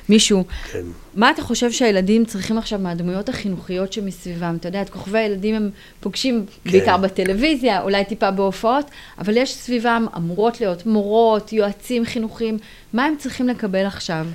מישהו. 0.09 0.43
כן. 0.71 0.83
מה 1.15 1.31
אתה 1.31 1.41
חושב 1.41 1.71
שהילדים 1.71 2.25
צריכים 2.25 2.57
עכשיו 2.57 2.79
מהדמויות 2.79 3.29
החינוכיות 3.29 3.93
שמסביבם? 3.93 4.57
אתה 4.59 4.67
יודע, 4.67 4.81
את 4.81 4.89
כוכבי 4.89 5.19
הילדים 5.19 5.55
הם 5.55 5.69
פוגשים 5.99 6.45
כן. 6.63 6.71
בעיקר 6.71 6.97
בטלוויזיה, 6.97 7.81
אולי 7.81 8.05
טיפה 8.05 8.31
בהופעות, 8.31 8.85
אבל 9.19 9.37
יש 9.37 9.55
סביבם 9.55 10.05
אמורות 10.17 10.61
להיות 10.61 10.85
מורות, 10.85 11.53
יועצים 11.53 12.05
חינוכיים, 12.05 12.57
מה 12.93 13.05
הם 13.05 13.15
צריכים 13.19 13.47
לקבל 13.47 13.85
עכשיו? 13.85 14.25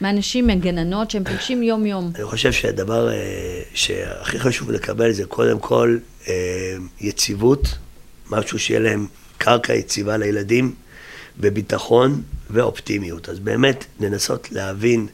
מאנשים, 0.00 0.46
מגננות, 0.46 1.10
שהם 1.10 1.24
פוגשים 1.24 1.62
יום-יום. 1.62 2.12
אני 2.14 2.24
חושב 2.24 2.52
שהדבר 2.52 3.10
אה, 3.12 3.62
שהכי 3.74 4.38
חשוב 4.38 4.70
לקבל 4.70 5.12
זה 5.12 5.24
קודם 5.24 5.58
כל 5.58 5.98
אה, 6.28 6.34
יציבות, 7.00 7.68
משהו 8.30 8.58
שיהיה 8.58 8.80
להם 8.80 9.06
קרקע 9.38 9.74
יציבה 9.74 10.16
לילדים, 10.16 10.74
וביטחון 11.40 12.22
ואופטימיות. 12.50 13.28
אז 13.28 13.38
באמת 13.38 13.84
לנסות 14.00 14.52
להבין, 14.52 15.06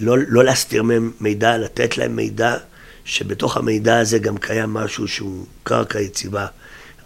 לא, 0.00 0.16
לא 0.28 0.44
להסתיר 0.44 0.82
מהם 0.82 1.12
מידע, 1.20 1.58
לתת 1.58 1.98
להם 1.98 2.16
מידע, 2.16 2.56
שבתוך 3.04 3.56
המידע 3.56 3.98
הזה 3.98 4.18
גם 4.18 4.38
קיים 4.38 4.70
משהו 4.70 5.08
שהוא 5.08 5.46
קרקע 5.62 6.00
יציבה. 6.00 6.46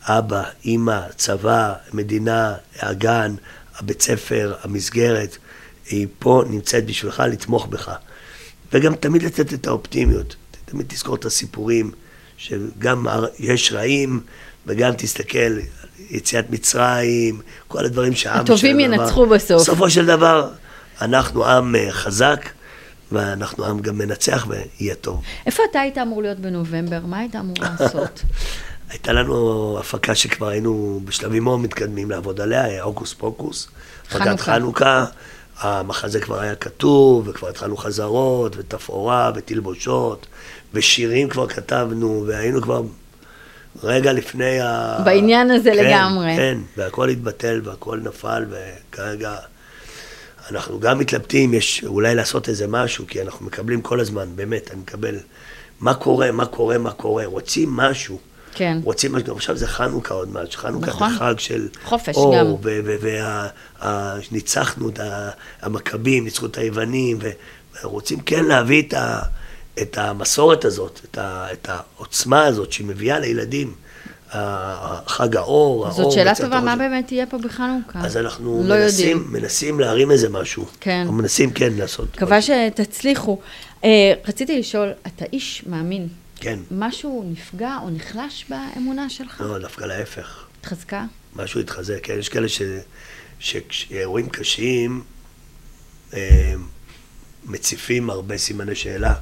אבא, 0.03 0.43
אימא, 0.65 1.01
צבא, 1.17 1.75
מדינה, 1.93 2.55
הגן, 2.79 3.35
הבית 3.77 4.03
ספר, 4.03 4.55
המסגרת, 4.63 5.37
היא 5.87 6.07
פה 6.19 6.45
נמצאת 6.51 6.87
בשבילך 6.87 7.23
לתמוך 7.33 7.67
בך. 7.67 7.91
וגם 8.73 8.95
תמיד 8.95 9.23
לתת 9.23 9.55
את 9.55 9.67
האופטימיות. 9.67 10.37
תמיד 10.65 10.87
תזכור 10.89 11.15
את 11.15 11.25
הסיפורים, 11.25 11.91
שגם 12.37 13.07
יש 13.39 13.73
רעים, 13.73 14.21
וגם 14.67 14.93
תסתכל, 14.99 15.59
יציאת 16.11 16.51
מצרים, 16.51 17.41
כל 17.69 17.85
הדברים 17.85 18.13
שהעם 18.15 18.41
הטובים 18.41 18.81
של 18.81 18.87
דבר- 18.87 19.03
ינצחו 19.03 19.27
בסוף. 19.27 19.63
בסופו 19.63 19.91
של 19.91 20.07
דבר, 20.07 20.49
אנחנו 21.03 21.47
עם 21.47 21.77
אה, 21.77 21.89
חזק, 21.91 22.49
ואנחנו 23.13 23.65
עם 23.65 23.81
גם 23.81 23.99
מנצח, 23.99 24.47
ויהיה 24.49 24.95
טוב. 24.95 25.23
איפה 25.47 25.63
אתה 25.71 25.81
היית 25.81 25.99
אמור 25.99 26.23
להיות 26.23 26.39
בנובמבר? 26.39 27.01
מה 27.07 27.19
היית 27.19 27.37
אמור 27.37 27.57
לעשות? 27.61 28.23
הייתה 28.91 29.13
לנו 29.13 29.77
הפקה 29.81 30.15
שכבר 30.15 30.49
היינו 30.49 31.01
בשלבים 31.05 31.45
מאוד 31.45 31.61
מתקדמים 31.61 32.11
לעבוד 32.11 32.41
עליה, 32.41 32.65
היה 32.65 32.83
הוקוס 32.83 33.15
פוקוס. 33.15 33.69
הפקת 34.07 34.21
חנוכה. 34.21 34.55
חנוכה, 34.55 35.05
המחזה 35.61 36.21
כבר 36.21 36.41
היה 36.41 36.55
כתוב, 36.55 37.29
וכבר 37.29 37.49
התחלנו 37.49 37.77
חזרות, 37.77 38.57
ותפאורה, 38.57 39.33
ותלבושות, 39.35 40.27
ושירים 40.75 41.29
כבר 41.29 41.49
כתבנו, 41.49 42.25
והיינו 42.27 42.63
כבר 42.63 42.83
רגע 43.83 44.13
לפני 44.13 44.61
ה... 44.61 44.99
בעניין 45.05 45.51
הזה 45.51 45.71
כן, 45.71 45.85
לגמרי. 45.85 46.37
כן, 46.37 46.59
והכל 46.77 47.09
התבטל 47.09 47.61
והכל 47.65 48.01
נפל, 48.03 48.45
וכרגע 48.51 49.37
אנחנו 50.51 50.81
גם 50.81 50.99
מתלבטים, 50.99 51.55
יש 51.55 51.85
אולי 51.87 52.15
לעשות 52.15 52.49
איזה 52.49 52.67
משהו, 52.69 53.07
כי 53.07 53.23
אנחנו 53.23 53.47
מקבלים 53.47 53.81
כל 53.81 54.01
הזמן, 54.01 54.29
באמת, 54.35 54.71
אני 54.71 54.81
מקבל 54.81 55.17
מה 55.81 55.95
קורה, 55.95 56.33
מה 56.33 56.47
קורה, 56.47 56.79
מה 56.79 56.91
קורה, 56.91 57.27
רוצים 57.27 57.71
משהו. 57.77 58.19
כן. 58.55 58.79
רוצים 58.85 59.13
משהו, 59.13 59.37
עכשיו 59.37 59.57
זה 59.57 59.67
חנוכה 59.67 60.15
עוד 60.15 60.29
מעט, 60.29 60.55
חנוכה 60.55 60.87
נכון. 60.87 61.13
זה 61.13 61.19
חג 61.19 61.35
של 61.39 61.69
חופש 61.85 62.17
אור, 62.17 62.37
גם. 62.37 62.47
וניצחנו 64.31 64.89
את 64.89 65.01
המכבים, 65.63 66.25
ניצחו 66.25 66.47
את 66.47 66.59
היוונים, 66.59 67.19
ורוצים 67.83 68.21
כן 68.21 68.45
להביא 68.45 68.83
את, 68.83 68.95
ה, 68.95 69.21
את 69.83 69.99
המסורת 69.99 70.65
הזאת, 70.65 71.01
את, 71.05 71.19
ה, 71.19 71.47
את 71.53 71.69
העוצמה 71.69 72.45
הזאת 72.45 72.73
שהיא 72.73 72.87
מביאה 72.87 73.19
לילדים, 73.19 73.75
חג 75.07 75.37
האור, 75.37 75.87
האור. 75.87 75.97
זאת 75.97 76.13
שאלה 76.13 76.35
טובה, 76.35 76.61
מה. 76.61 76.77
באמת 76.77 77.13
יהיה 77.13 77.27
פה 77.27 77.39
בחנוכה? 77.39 78.01
אז 78.01 78.17
אנחנו 78.17 78.63
לא 78.67 78.77
מנסים, 78.77 79.09
יודעים. 79.09 79.33
מנסים 79.33 79.81
להרים 79.81 80.11
איזה 80.11 80.29
משהו. 80.29 80.67
כן. 80.81 80.91
אנחנו 80.91 81.13
מנסים 81.13 81.51
כן 81.51 81.73
לעשות. 81.77 82.17
מקווה 82.17 82.39
שתצליחו. 82.43 83.39
אה, 83.85 84.13
רציתי 84.29 84.59
לשאול, 84.59 84.89
אתה 85.07 85.25
איש 85.33 85.65
מאמין. 85.67 86.09
כן. 86.37 86.59
משהו 86.71 87.25
נפגע 87.33 87.77
או 87.83 87.91
נחלש 87.91 88.47
באמונה 88.49 89.11
שלך? 89.11 89.41
לא, 89.41 89.59
דווקא 89.59 89.85
להפך. 89.85 90.45
התחזקה? 90.61 91.05
משהו 91.37 91.61
יתחזק, 91.61 91.99
כן? 92.03 92.17
יש 92.19 92.29
כאלה. 92.29 92.47
שאירועים 93.71 94.29
קשים 94.29 95.03
אה, 96.15 96.55
מציפים 97.47 98.11
הרבה 98.11 98.39
סימני 98.39 98.75
שאלה. 98.75 99.15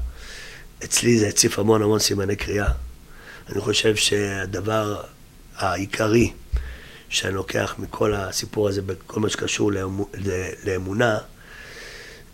אצלי 0.85 1.19
זה 1.19 1.29
הציף 1.29 1.59
המון 1.59 1.83
המון 1.83 1.99
סימני 1.99 2.37
קריאה. 2.37 2.69
אני 3.49 3.61
חושב 3.61 3.97
שהדבר 3.97 5.03
העיקרי 5.57 6.33
שאני 7.09 7.35
לוקח 7.35 7.75
מכל 7.79 8.15
הסיפור 8.15 8.69
הזה, 8.69 8.83
בכל 8.83 9.21
מה 9.21 9.29
שקשור 9.29 9.73
לאמונה, 10.65 11.19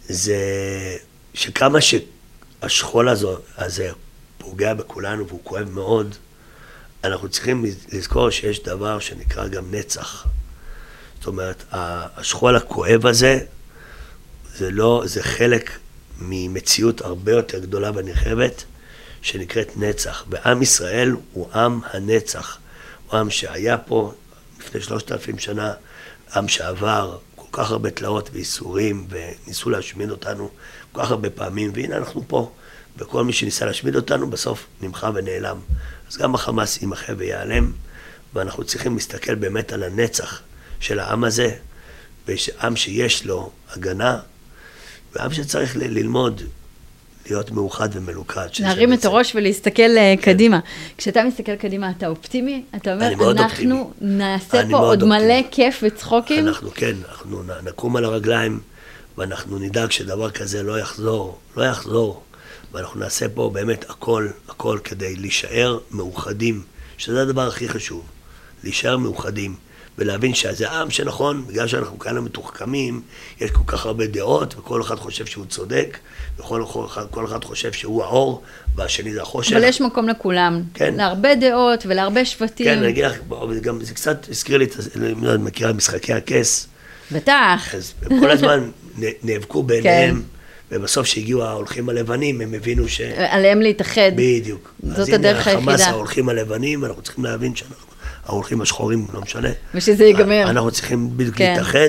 זה 0.08 0.36
שכמה 1.34 1.78
שהשכול 1.80 3.08
הזו, 3.08 3.38
הזה 3.56 3.90
פוגע 4.38 4.74
בכולנו 4.74 5.28
והוא 5.28 5.40
כואב 5.44 5.68
מאוד, 5.70 6.14
אנחנו 7.04 7.28
צריכים 7.28 7.64
לזכור 7.92 8.30
שיש 8.30 8.62
דבר 8.62 8.98
שנקרא 8.98 9.48
גם 9.48 9.64
נצח. 9.70 10.26
זאת 11.18 11.26
אומרת, 11.26 11.64
השכול 11.70 12.56
הכואב 12.56 13.06
הזה, 13.06 13.38
זה 14.54 14.70
לא, 14.70 15.02
זה 15.06 15.22
חלק 15.22 15.70
ממציאות 16.28 17.00
הרבה 17.00 17.32
יותר 17.32 17.58
גדולה 17.58 17.90
ונרחבת, 17.94 18.64
שנקראת 19.22 19.76
נצח. 19.76 20.24
ועם 20.30 20.62
ישראל 20.62 21.16
הוא 21.32 21.52
עם 21.52 21.80
הנצח. 21.90 22.58
הוא 23.06 23.20
עם 23.20 23.30
שהיה 23.30 23.78
פה 23.78 24.12
לפני 24.60 24.80
שלושת 24.80 25.12
אלפים 25.12 25.38
שנה, 25.38 25.72
עם 26.36 26.48
שעבר 26.48 27.18
כל 27.36 27.48
כך 27.52 27.70
הרבה 27.70 27.90
תלאות 27.90 28.30
וייסורים, 28.32 29.06
וניסו 29.08 29.70
להשמיד 29.70 30.10
אותנו 30.10 30.50
כל 30.92 31.02
כך 31.02 31.10
הרבה 31.10 31.30
פעמים, 31.30 31.70
והנה 31.74 31.96
אנחנו 31.96 32.24
פה. 32.28 32.52
וכל 32.96 33.24
מי 33.24 33.32
שניסה 33.32 33.64
להשמיד 33.64 33.96
אותנו, 33.96 34.30
בסוף 34.30 34.66
נמחה 34.80 35.10
ונעלם. 35.14 35.60
אז 36.10 36.16
גם 36.16 36.34
החמאס 36.34 36.82
יימחה 36.82 37.12
וייעלם, 37.16 37.72
ואנחנו 38.34 38.64
צריכים 38.64 38.94
להסתכל 38.94 39.34
באמת 39.34 39.72
על 39.72 39.82
הנצח 39.82 40.40
של 40.80 40.98
העם 40.98 41.24
הזה, 41.24 41.56
ועם 42.26 42.76
שיש 42.76 43.26
לו 43.26 43.50
הגנה, 43.70 44.18
ועם 45.14 45.32
שצריך 45.32 45.76
ללמוד 45.76 46.42
להיות 47.26 47.50
מאוחד 47.50 47.88
ומלוכד. 47.92 48.46
להרים 48.60 48.92
את 48.92 49.04
הראש 49.04 49.34
ולהסתכל 49.34 49.96
אה, 49.96 50.14
קדימה. 50.22 50.60
כשאתה 50.98 51.24
מסתכל 51.24 51.56
קדימה, 51.56 51.90
אתה 51.90 52.08
אופטימי? 52.08 52.64
אתה 52.76 52.94
אומר, 52.94 53.30
אנחנו 53.30 53.92
נעשה 54.00 54.60
אני 54.60 54.72
פה 54.72 54.78
עוד 54.78 55.04
מלא 55.04 55.16
אופטימי. 55.16 55.44
כיף 55.50 55.80
וצחוקים? 55.82 56.48
אנחנו 56.48 56.70
כן, 56.70 56.94
אנחנו 57.08 57.42
נקום 57.64 57.96
על 57.96 58.04
הרגליים, 58.04 58.60
ואנחנו 59.18 59.58
נדאג 59.58 59.90
שדבר 59.90 60.30
כזה 60.30 60.62
לא 60.62 60.78
יחזור, 60.78 61.38
לא 61.56 61.64
יחזור. 61.64 62.22
ואנחנו 62.72 63.00
נעשה 63.00 63.28
פה 63.28 63.50
באמת 63.52 63.90
הכל, 63.90 64.28
הכל 64.48 64.78
כדי 64.84 65.16
להישאר 65.16 65.78
מאוחדים, 65.90 66.62
שזה 66.98 67.22
הדבר 67.22 67.48
הכי 67.48 67.68
חשוב, 67.68 68.02
להישאר 68.64 68.96
מאוחדים. 68.96 69.56
ולהבין 69.98 70.34
שזה 70.34 70.70
עם 70.70 70.90
שנכון, 70.90 71.46
בגלל 71.46 71.66
שאנחנו 71.68 71.98
כאלה 71.98 72.20
מתוחכמים, 72.20 73.02
יש 73.40 73.50
כל 73.50 73.62
כך 73.66 73.86
הרבה 73.86 74.06
דעות, 74.06 74.54
וכל 74.58 74.82
אחד 74.82 74.96
חושב 74.96 75.26
שהוא 75.26 75.44
צודק, 75.46 75.98
וכל 76.38 76.64
אחד, 76.86 77.02
כל 77.10 77.24
אחד 77.24 77.44
חושב 77.44 77.72
שהוא 77.72 78.02
האור, 78.04 78.42
והשני 78.76 79.12
זה 79.12 79.22
החושך. 79.22 79.52
אבל 79.52 79.64
יש 79.64 79.80
מקום 79.80 80.08
לכולם. 80.08 80.62
כן. 80.74 80.94
להרבה 80.94 81.34
דעות 81.34 81.86
ולהרבה 81.86 82.24
שבטים. 82.24 82.66
כן, 82.66 82.78
אני 82.78 82.88
אגיד 82.88 83.04
לך, 83.04 83.18
גם 83.62 83.84
זה 83.84 83.94
קצת 83.94 84.26
הזכיר 84.30 84.56
לי, 84.56 84.64
את 84.64 84.76
אני 84.96 85.14
לא 85.22 85.38
מכירה 85.38 85.72
משחקי 85.72 86.12
הכס, 86.12 86.68
בטח. 87.12 87.74
אז 87.76 87.94
הם 88.02 88.20
כל 88.20 88.30
הזמן 88.30 88.70
נאבקו 89.22 89.62
ביניהם, 89.72 90.16
כן. 90.16 90.22
ובסוף 90.72 91.06
שהגיעו 91.06 91.44
ההולכים 91.44 91.88
הלבנים, 91.88 92.40
הם 92.40 92.54
הבינו 92.54 92.88
ש... 92.88 93.00
עליהם 93.16 93.60
להתאחד. 93.60 94.12
בדיוק. 94.14 94.74
זאת 94.82 94.98
אז 94.98 95.08
הנה, 95.08 95.16
הדרך 95.16 95.46
החמאס 95.46 95.80
היחידה. 95.80 95.96
ההולכים 95.96 96.28
הלבנים, 96.28 96.84
אנחנו 96.84 97.02
צריכים 97.02 97.24
להבין 97.24 97.56
שאנחנו, 97.56 97.91
ההולכים 98.26 98.60
השחורים, 98.60 99.06
לא 99.14 99.20
משנה. 99.20 99.48
ושזה 99.74 100.04
ייגמר. 100.04 100.50
אנחנו 100.50 100.70
צריכים 100.70 101.16
בדיוק 101.16 101.36
כן. 101.36 101.50
להתאחד. 101.52 101.88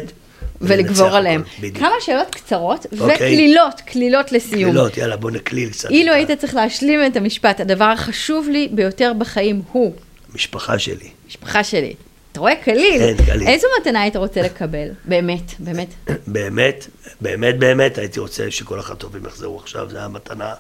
ולגבור 0.62 1.08
עליהם. 1.08 1.44
בדיוק. 1.60 1.78
כמה 1.78 1.96
שאלות 2.00 2.28
קצרות 2.30 2.86
אוקיי. 3.00 3.16
וקלילות, 3.16 3.82
קלילות 3.86 4.32
לסיום. 4.32 4.72
קלילות, 4.72 4.98
יאללה, 4.98 5.18
בוא 5.18 5.32
נקליל 5.32 5.70
קצת. 5.70 5.90
אילו 5.90 6.14
היית 6.14 6.32
צריך 6.32 6.56
להשלים 6.56 7.00
את 7.06 7.18
המשפט, 7.18 7.60
הדבר 7.60 7.84
החשוב 7.84 8.50
לי 8.50 8.70
ביותר 8.72 9.12
בחיים 9.18 9.62
הוא 9.72 9.94
המשפחה 10.32 10.80
שלי. 10.80 11.10
משפחה 11.28 11.64
שלי. 11.64 11.94
אתה 12.32 12.40
רואה? 12.40 12.56
קליל. 12.56 13.00
כן, 13.00 13.26
קליל. 13.26 13.48
איזו 13.48 13.68
מתנה 13.82 14.02
היית 14.02 14.16
רוצה 14.16 14.42
לקבל? 14.42 14.88
באמת, 15.06 15.52
באמת. 15.60 15.88
באמת, 16.28 16.88
באמת, 17.22 17.60
באמת, 17.60 17.98
הייתי 17.98 18.20
רוצה 18.20 18.52
שכל 18.52 18.80
החטופים 18.80 19.26
יחזרו 19.26 19.60
עכשיו, 19.60 19.90
זו 19.90 19.98
המתנה 19.98 20.54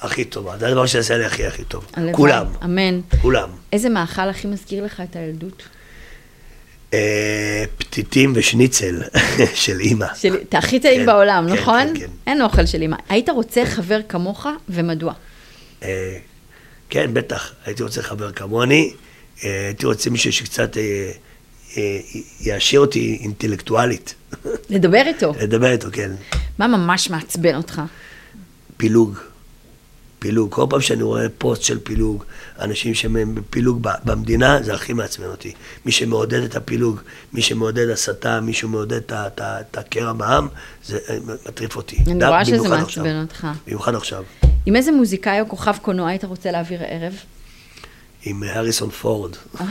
הכי 0.00 0.24
טובה. 0.24 0.58
זה 0.58 0.68
הדבר 0.68 0.86
שעשה 0.86 1.18
לי 1.18 1.24
הכי 1.24 1.46
הכי 1.46 1.64
טוב. 1.64 1.86
הלוואי. 1.94 2.14
כולם, 2.14 2.46
אמן. 2.64 3.00
כולם. 3.22 3.48
איזה 3.72 3.88
מאכל 3.88 4.28
הכי 4.28 4.46
מזכיר 4.46 4.84
לך 4.84 5.02
את 5.10 5.16
הילדות? 5.16 5.62
אה, 6.94 7.64
פתיתים 7.78 8.32
ושניצל 8.36 9.02
של 9.64 9.80
אימא. 9.80 10.06
אתה 10.48 10.58
הכי 10.58 10.80
טעים 10.80 11.00
כן, 11.00 11.06
בעולם, 11.06 11.46
כן, 11.48 11.54
נכון? 11.54 11.86
כן, 11.94 12.00
כן. 12.00 12.10
אין 12.26 12.42
אוכל 12.42 12.66
של 12.66 12.82
אמא. 12.82 12.96
היית 13.08 13.28
רוצה 13.28 13.64
חבר 13.66 14.00
כמוך, 14.08 14.46
ומדוע? 14.68 15.12
אה, 15.82 16.16
כן, 16.90 17.14
בטח, 17.14 17.52
הייתי 17.64 17.82
רוצה 17.82 18.02
חבר 18.02 18.32
כמוני, 18.32 18.92
אה, 19.44 19.66
הייתי 19.66 19.86
רוצה 19.86 20.10
מישהו 20.10 20.32
שקצת 20.32 20.76
יעשיר 22.40 22.80
אותי 22.80 23.18
אינטלקטואלית, 23.20 24.14
לדבר 24.70 25.02
איתו. 25.06 25.32
לדבר 25.40 25.72
איתו, 25.72 25.88
כן. 25.92 26.10
מה 26.58 26.66
ממש 26.66 27.10
מעצבן 27.10 27.54
אותך? 27.54 27.82
פילוג. 28.76 29.18
פילוג. 30.24 30.50
כל 30.50 30.66
פעם 30.70 30.80
שאני 30.80 31.02
רואה 31.02 31.26
פוסט 31.38 31.62
של 31.62 31.78
פילוג, 31.82 32.24
אנשים 32.60 32.94
שהם 32.94 33.34
בפילוג 33.34 33.88
במדינה, 34.04 34.62
זה 34.62 34.74
הכי 34.74 34.92
מעצבן 34.92 35.26
אותי. 35.26 35.52
מי 35.84 35.92
שמעודד 35.92 36.42
את 36.42 36.56
הפילוג, 36.56 37.00
מי 37.32 37.42
שמעודד 37.42 37.88
הסתה, 37.88 38.40
מי 38.40 38.52
שמעודד 38.52 39.00
את 39.12 39.76
הקרע 39.76 40.12
בעם, 40.12 40.48
זה 40.84 40.98
אה, 41.08 41.18
מטריף 41.48 41.76
אותי. 41.76 41.96
אני 42.06 42.26
רואה 42.26 42.44
שזה 42.44 42.68
מעצבן. 42.68 43.20
אותך. 43.22 43.46
במיוחד 43.66 43.94
עכשיו. 43.94 44.22
עם 44.66 44.76
איזה 44.76 44.92
מוזיקאי 44.92 45.40
או 45.40 45.48
כוכב 45.48 45.76
קולנוע 45.82 46.08
היית 46.08 46.24
רוצה 46.24 46.50
להעביר 46.50 46.80
ערב? 46.86 47.14
עם 48.24 48.42
הריסון 48.52 48.90
פורד. 48.90 49.30
אה, 49.60 49.66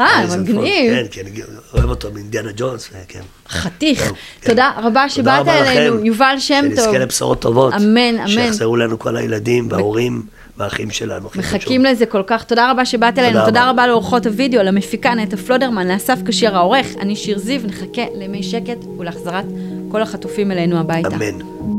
אה, 0.00 0.36
מגניב. 0.38 0.94
כן, 0.94 1.06
כי 1.10 1.20
אני 1.20 1.30
אוהב 1.74 1.90
אותו 1.90 2.08
מאינדיאנה 2.14 2.50
ג'ונס, 2.56 2.90
כן. 3.08 3.20
חתיך. 3.48 4.02
כן. 4.40 4.50
תודה 4.50 4.72
רבה 4.82 5.08
שבאת 5.08 5.48
אלינו. 5.48 6.04
יובל 6.04 6.34
שם 6.38 6.60
טוב. 6.62 6.74
שנזכה 6.74 6.98
לבשורות 6.98 7.40
טובות. 7.40 7.74
אמן, 7.74 7.98
אמן. 7.98 8.28
שיחזרו 8.28 8.76
לנו 8.76 8.98
כל 8.98 9.16
הילדים 9.16 9.68
וההורים 9.70 10.22
והאחים 10.56 10.90
שלנו. 10.90 11.28
מחכים. 11.34 11.84
לזה 11.84 12.06
כל 12.06 12.22
כך. 12.26 12.44
תודה 12.44 12.70
רבה 12.70 12.84
שבאת 12.84 13.18
אלינו, 13.18 13.44
תודה 13.44 13.70
רבה. 13.70 13.86
לאורחות 13.86 14.26
הוידאו, 14.26 14.62
למפיקה 14.62 15.14
נטע 15.14 15.36
פלודרמן, 15.36 15.88
לאסף 15.88 16.18
כשיר 16.26 16.56
העורך, 16.56 16.86
אני 17.00 17.16
שיר 17.16 17.38
זיו, 17.38 17.60
נחכה 17.64 18.02
לימי 18.14 18.42
שקט 18.42 18.78
ולהחזרת 18.98 19.44
כל 19.90 20.02
החטופים 20.02 20.52
אלינו 20.52 20.80
הביתה. 20.80 21.08
אמן. 21.08 21.77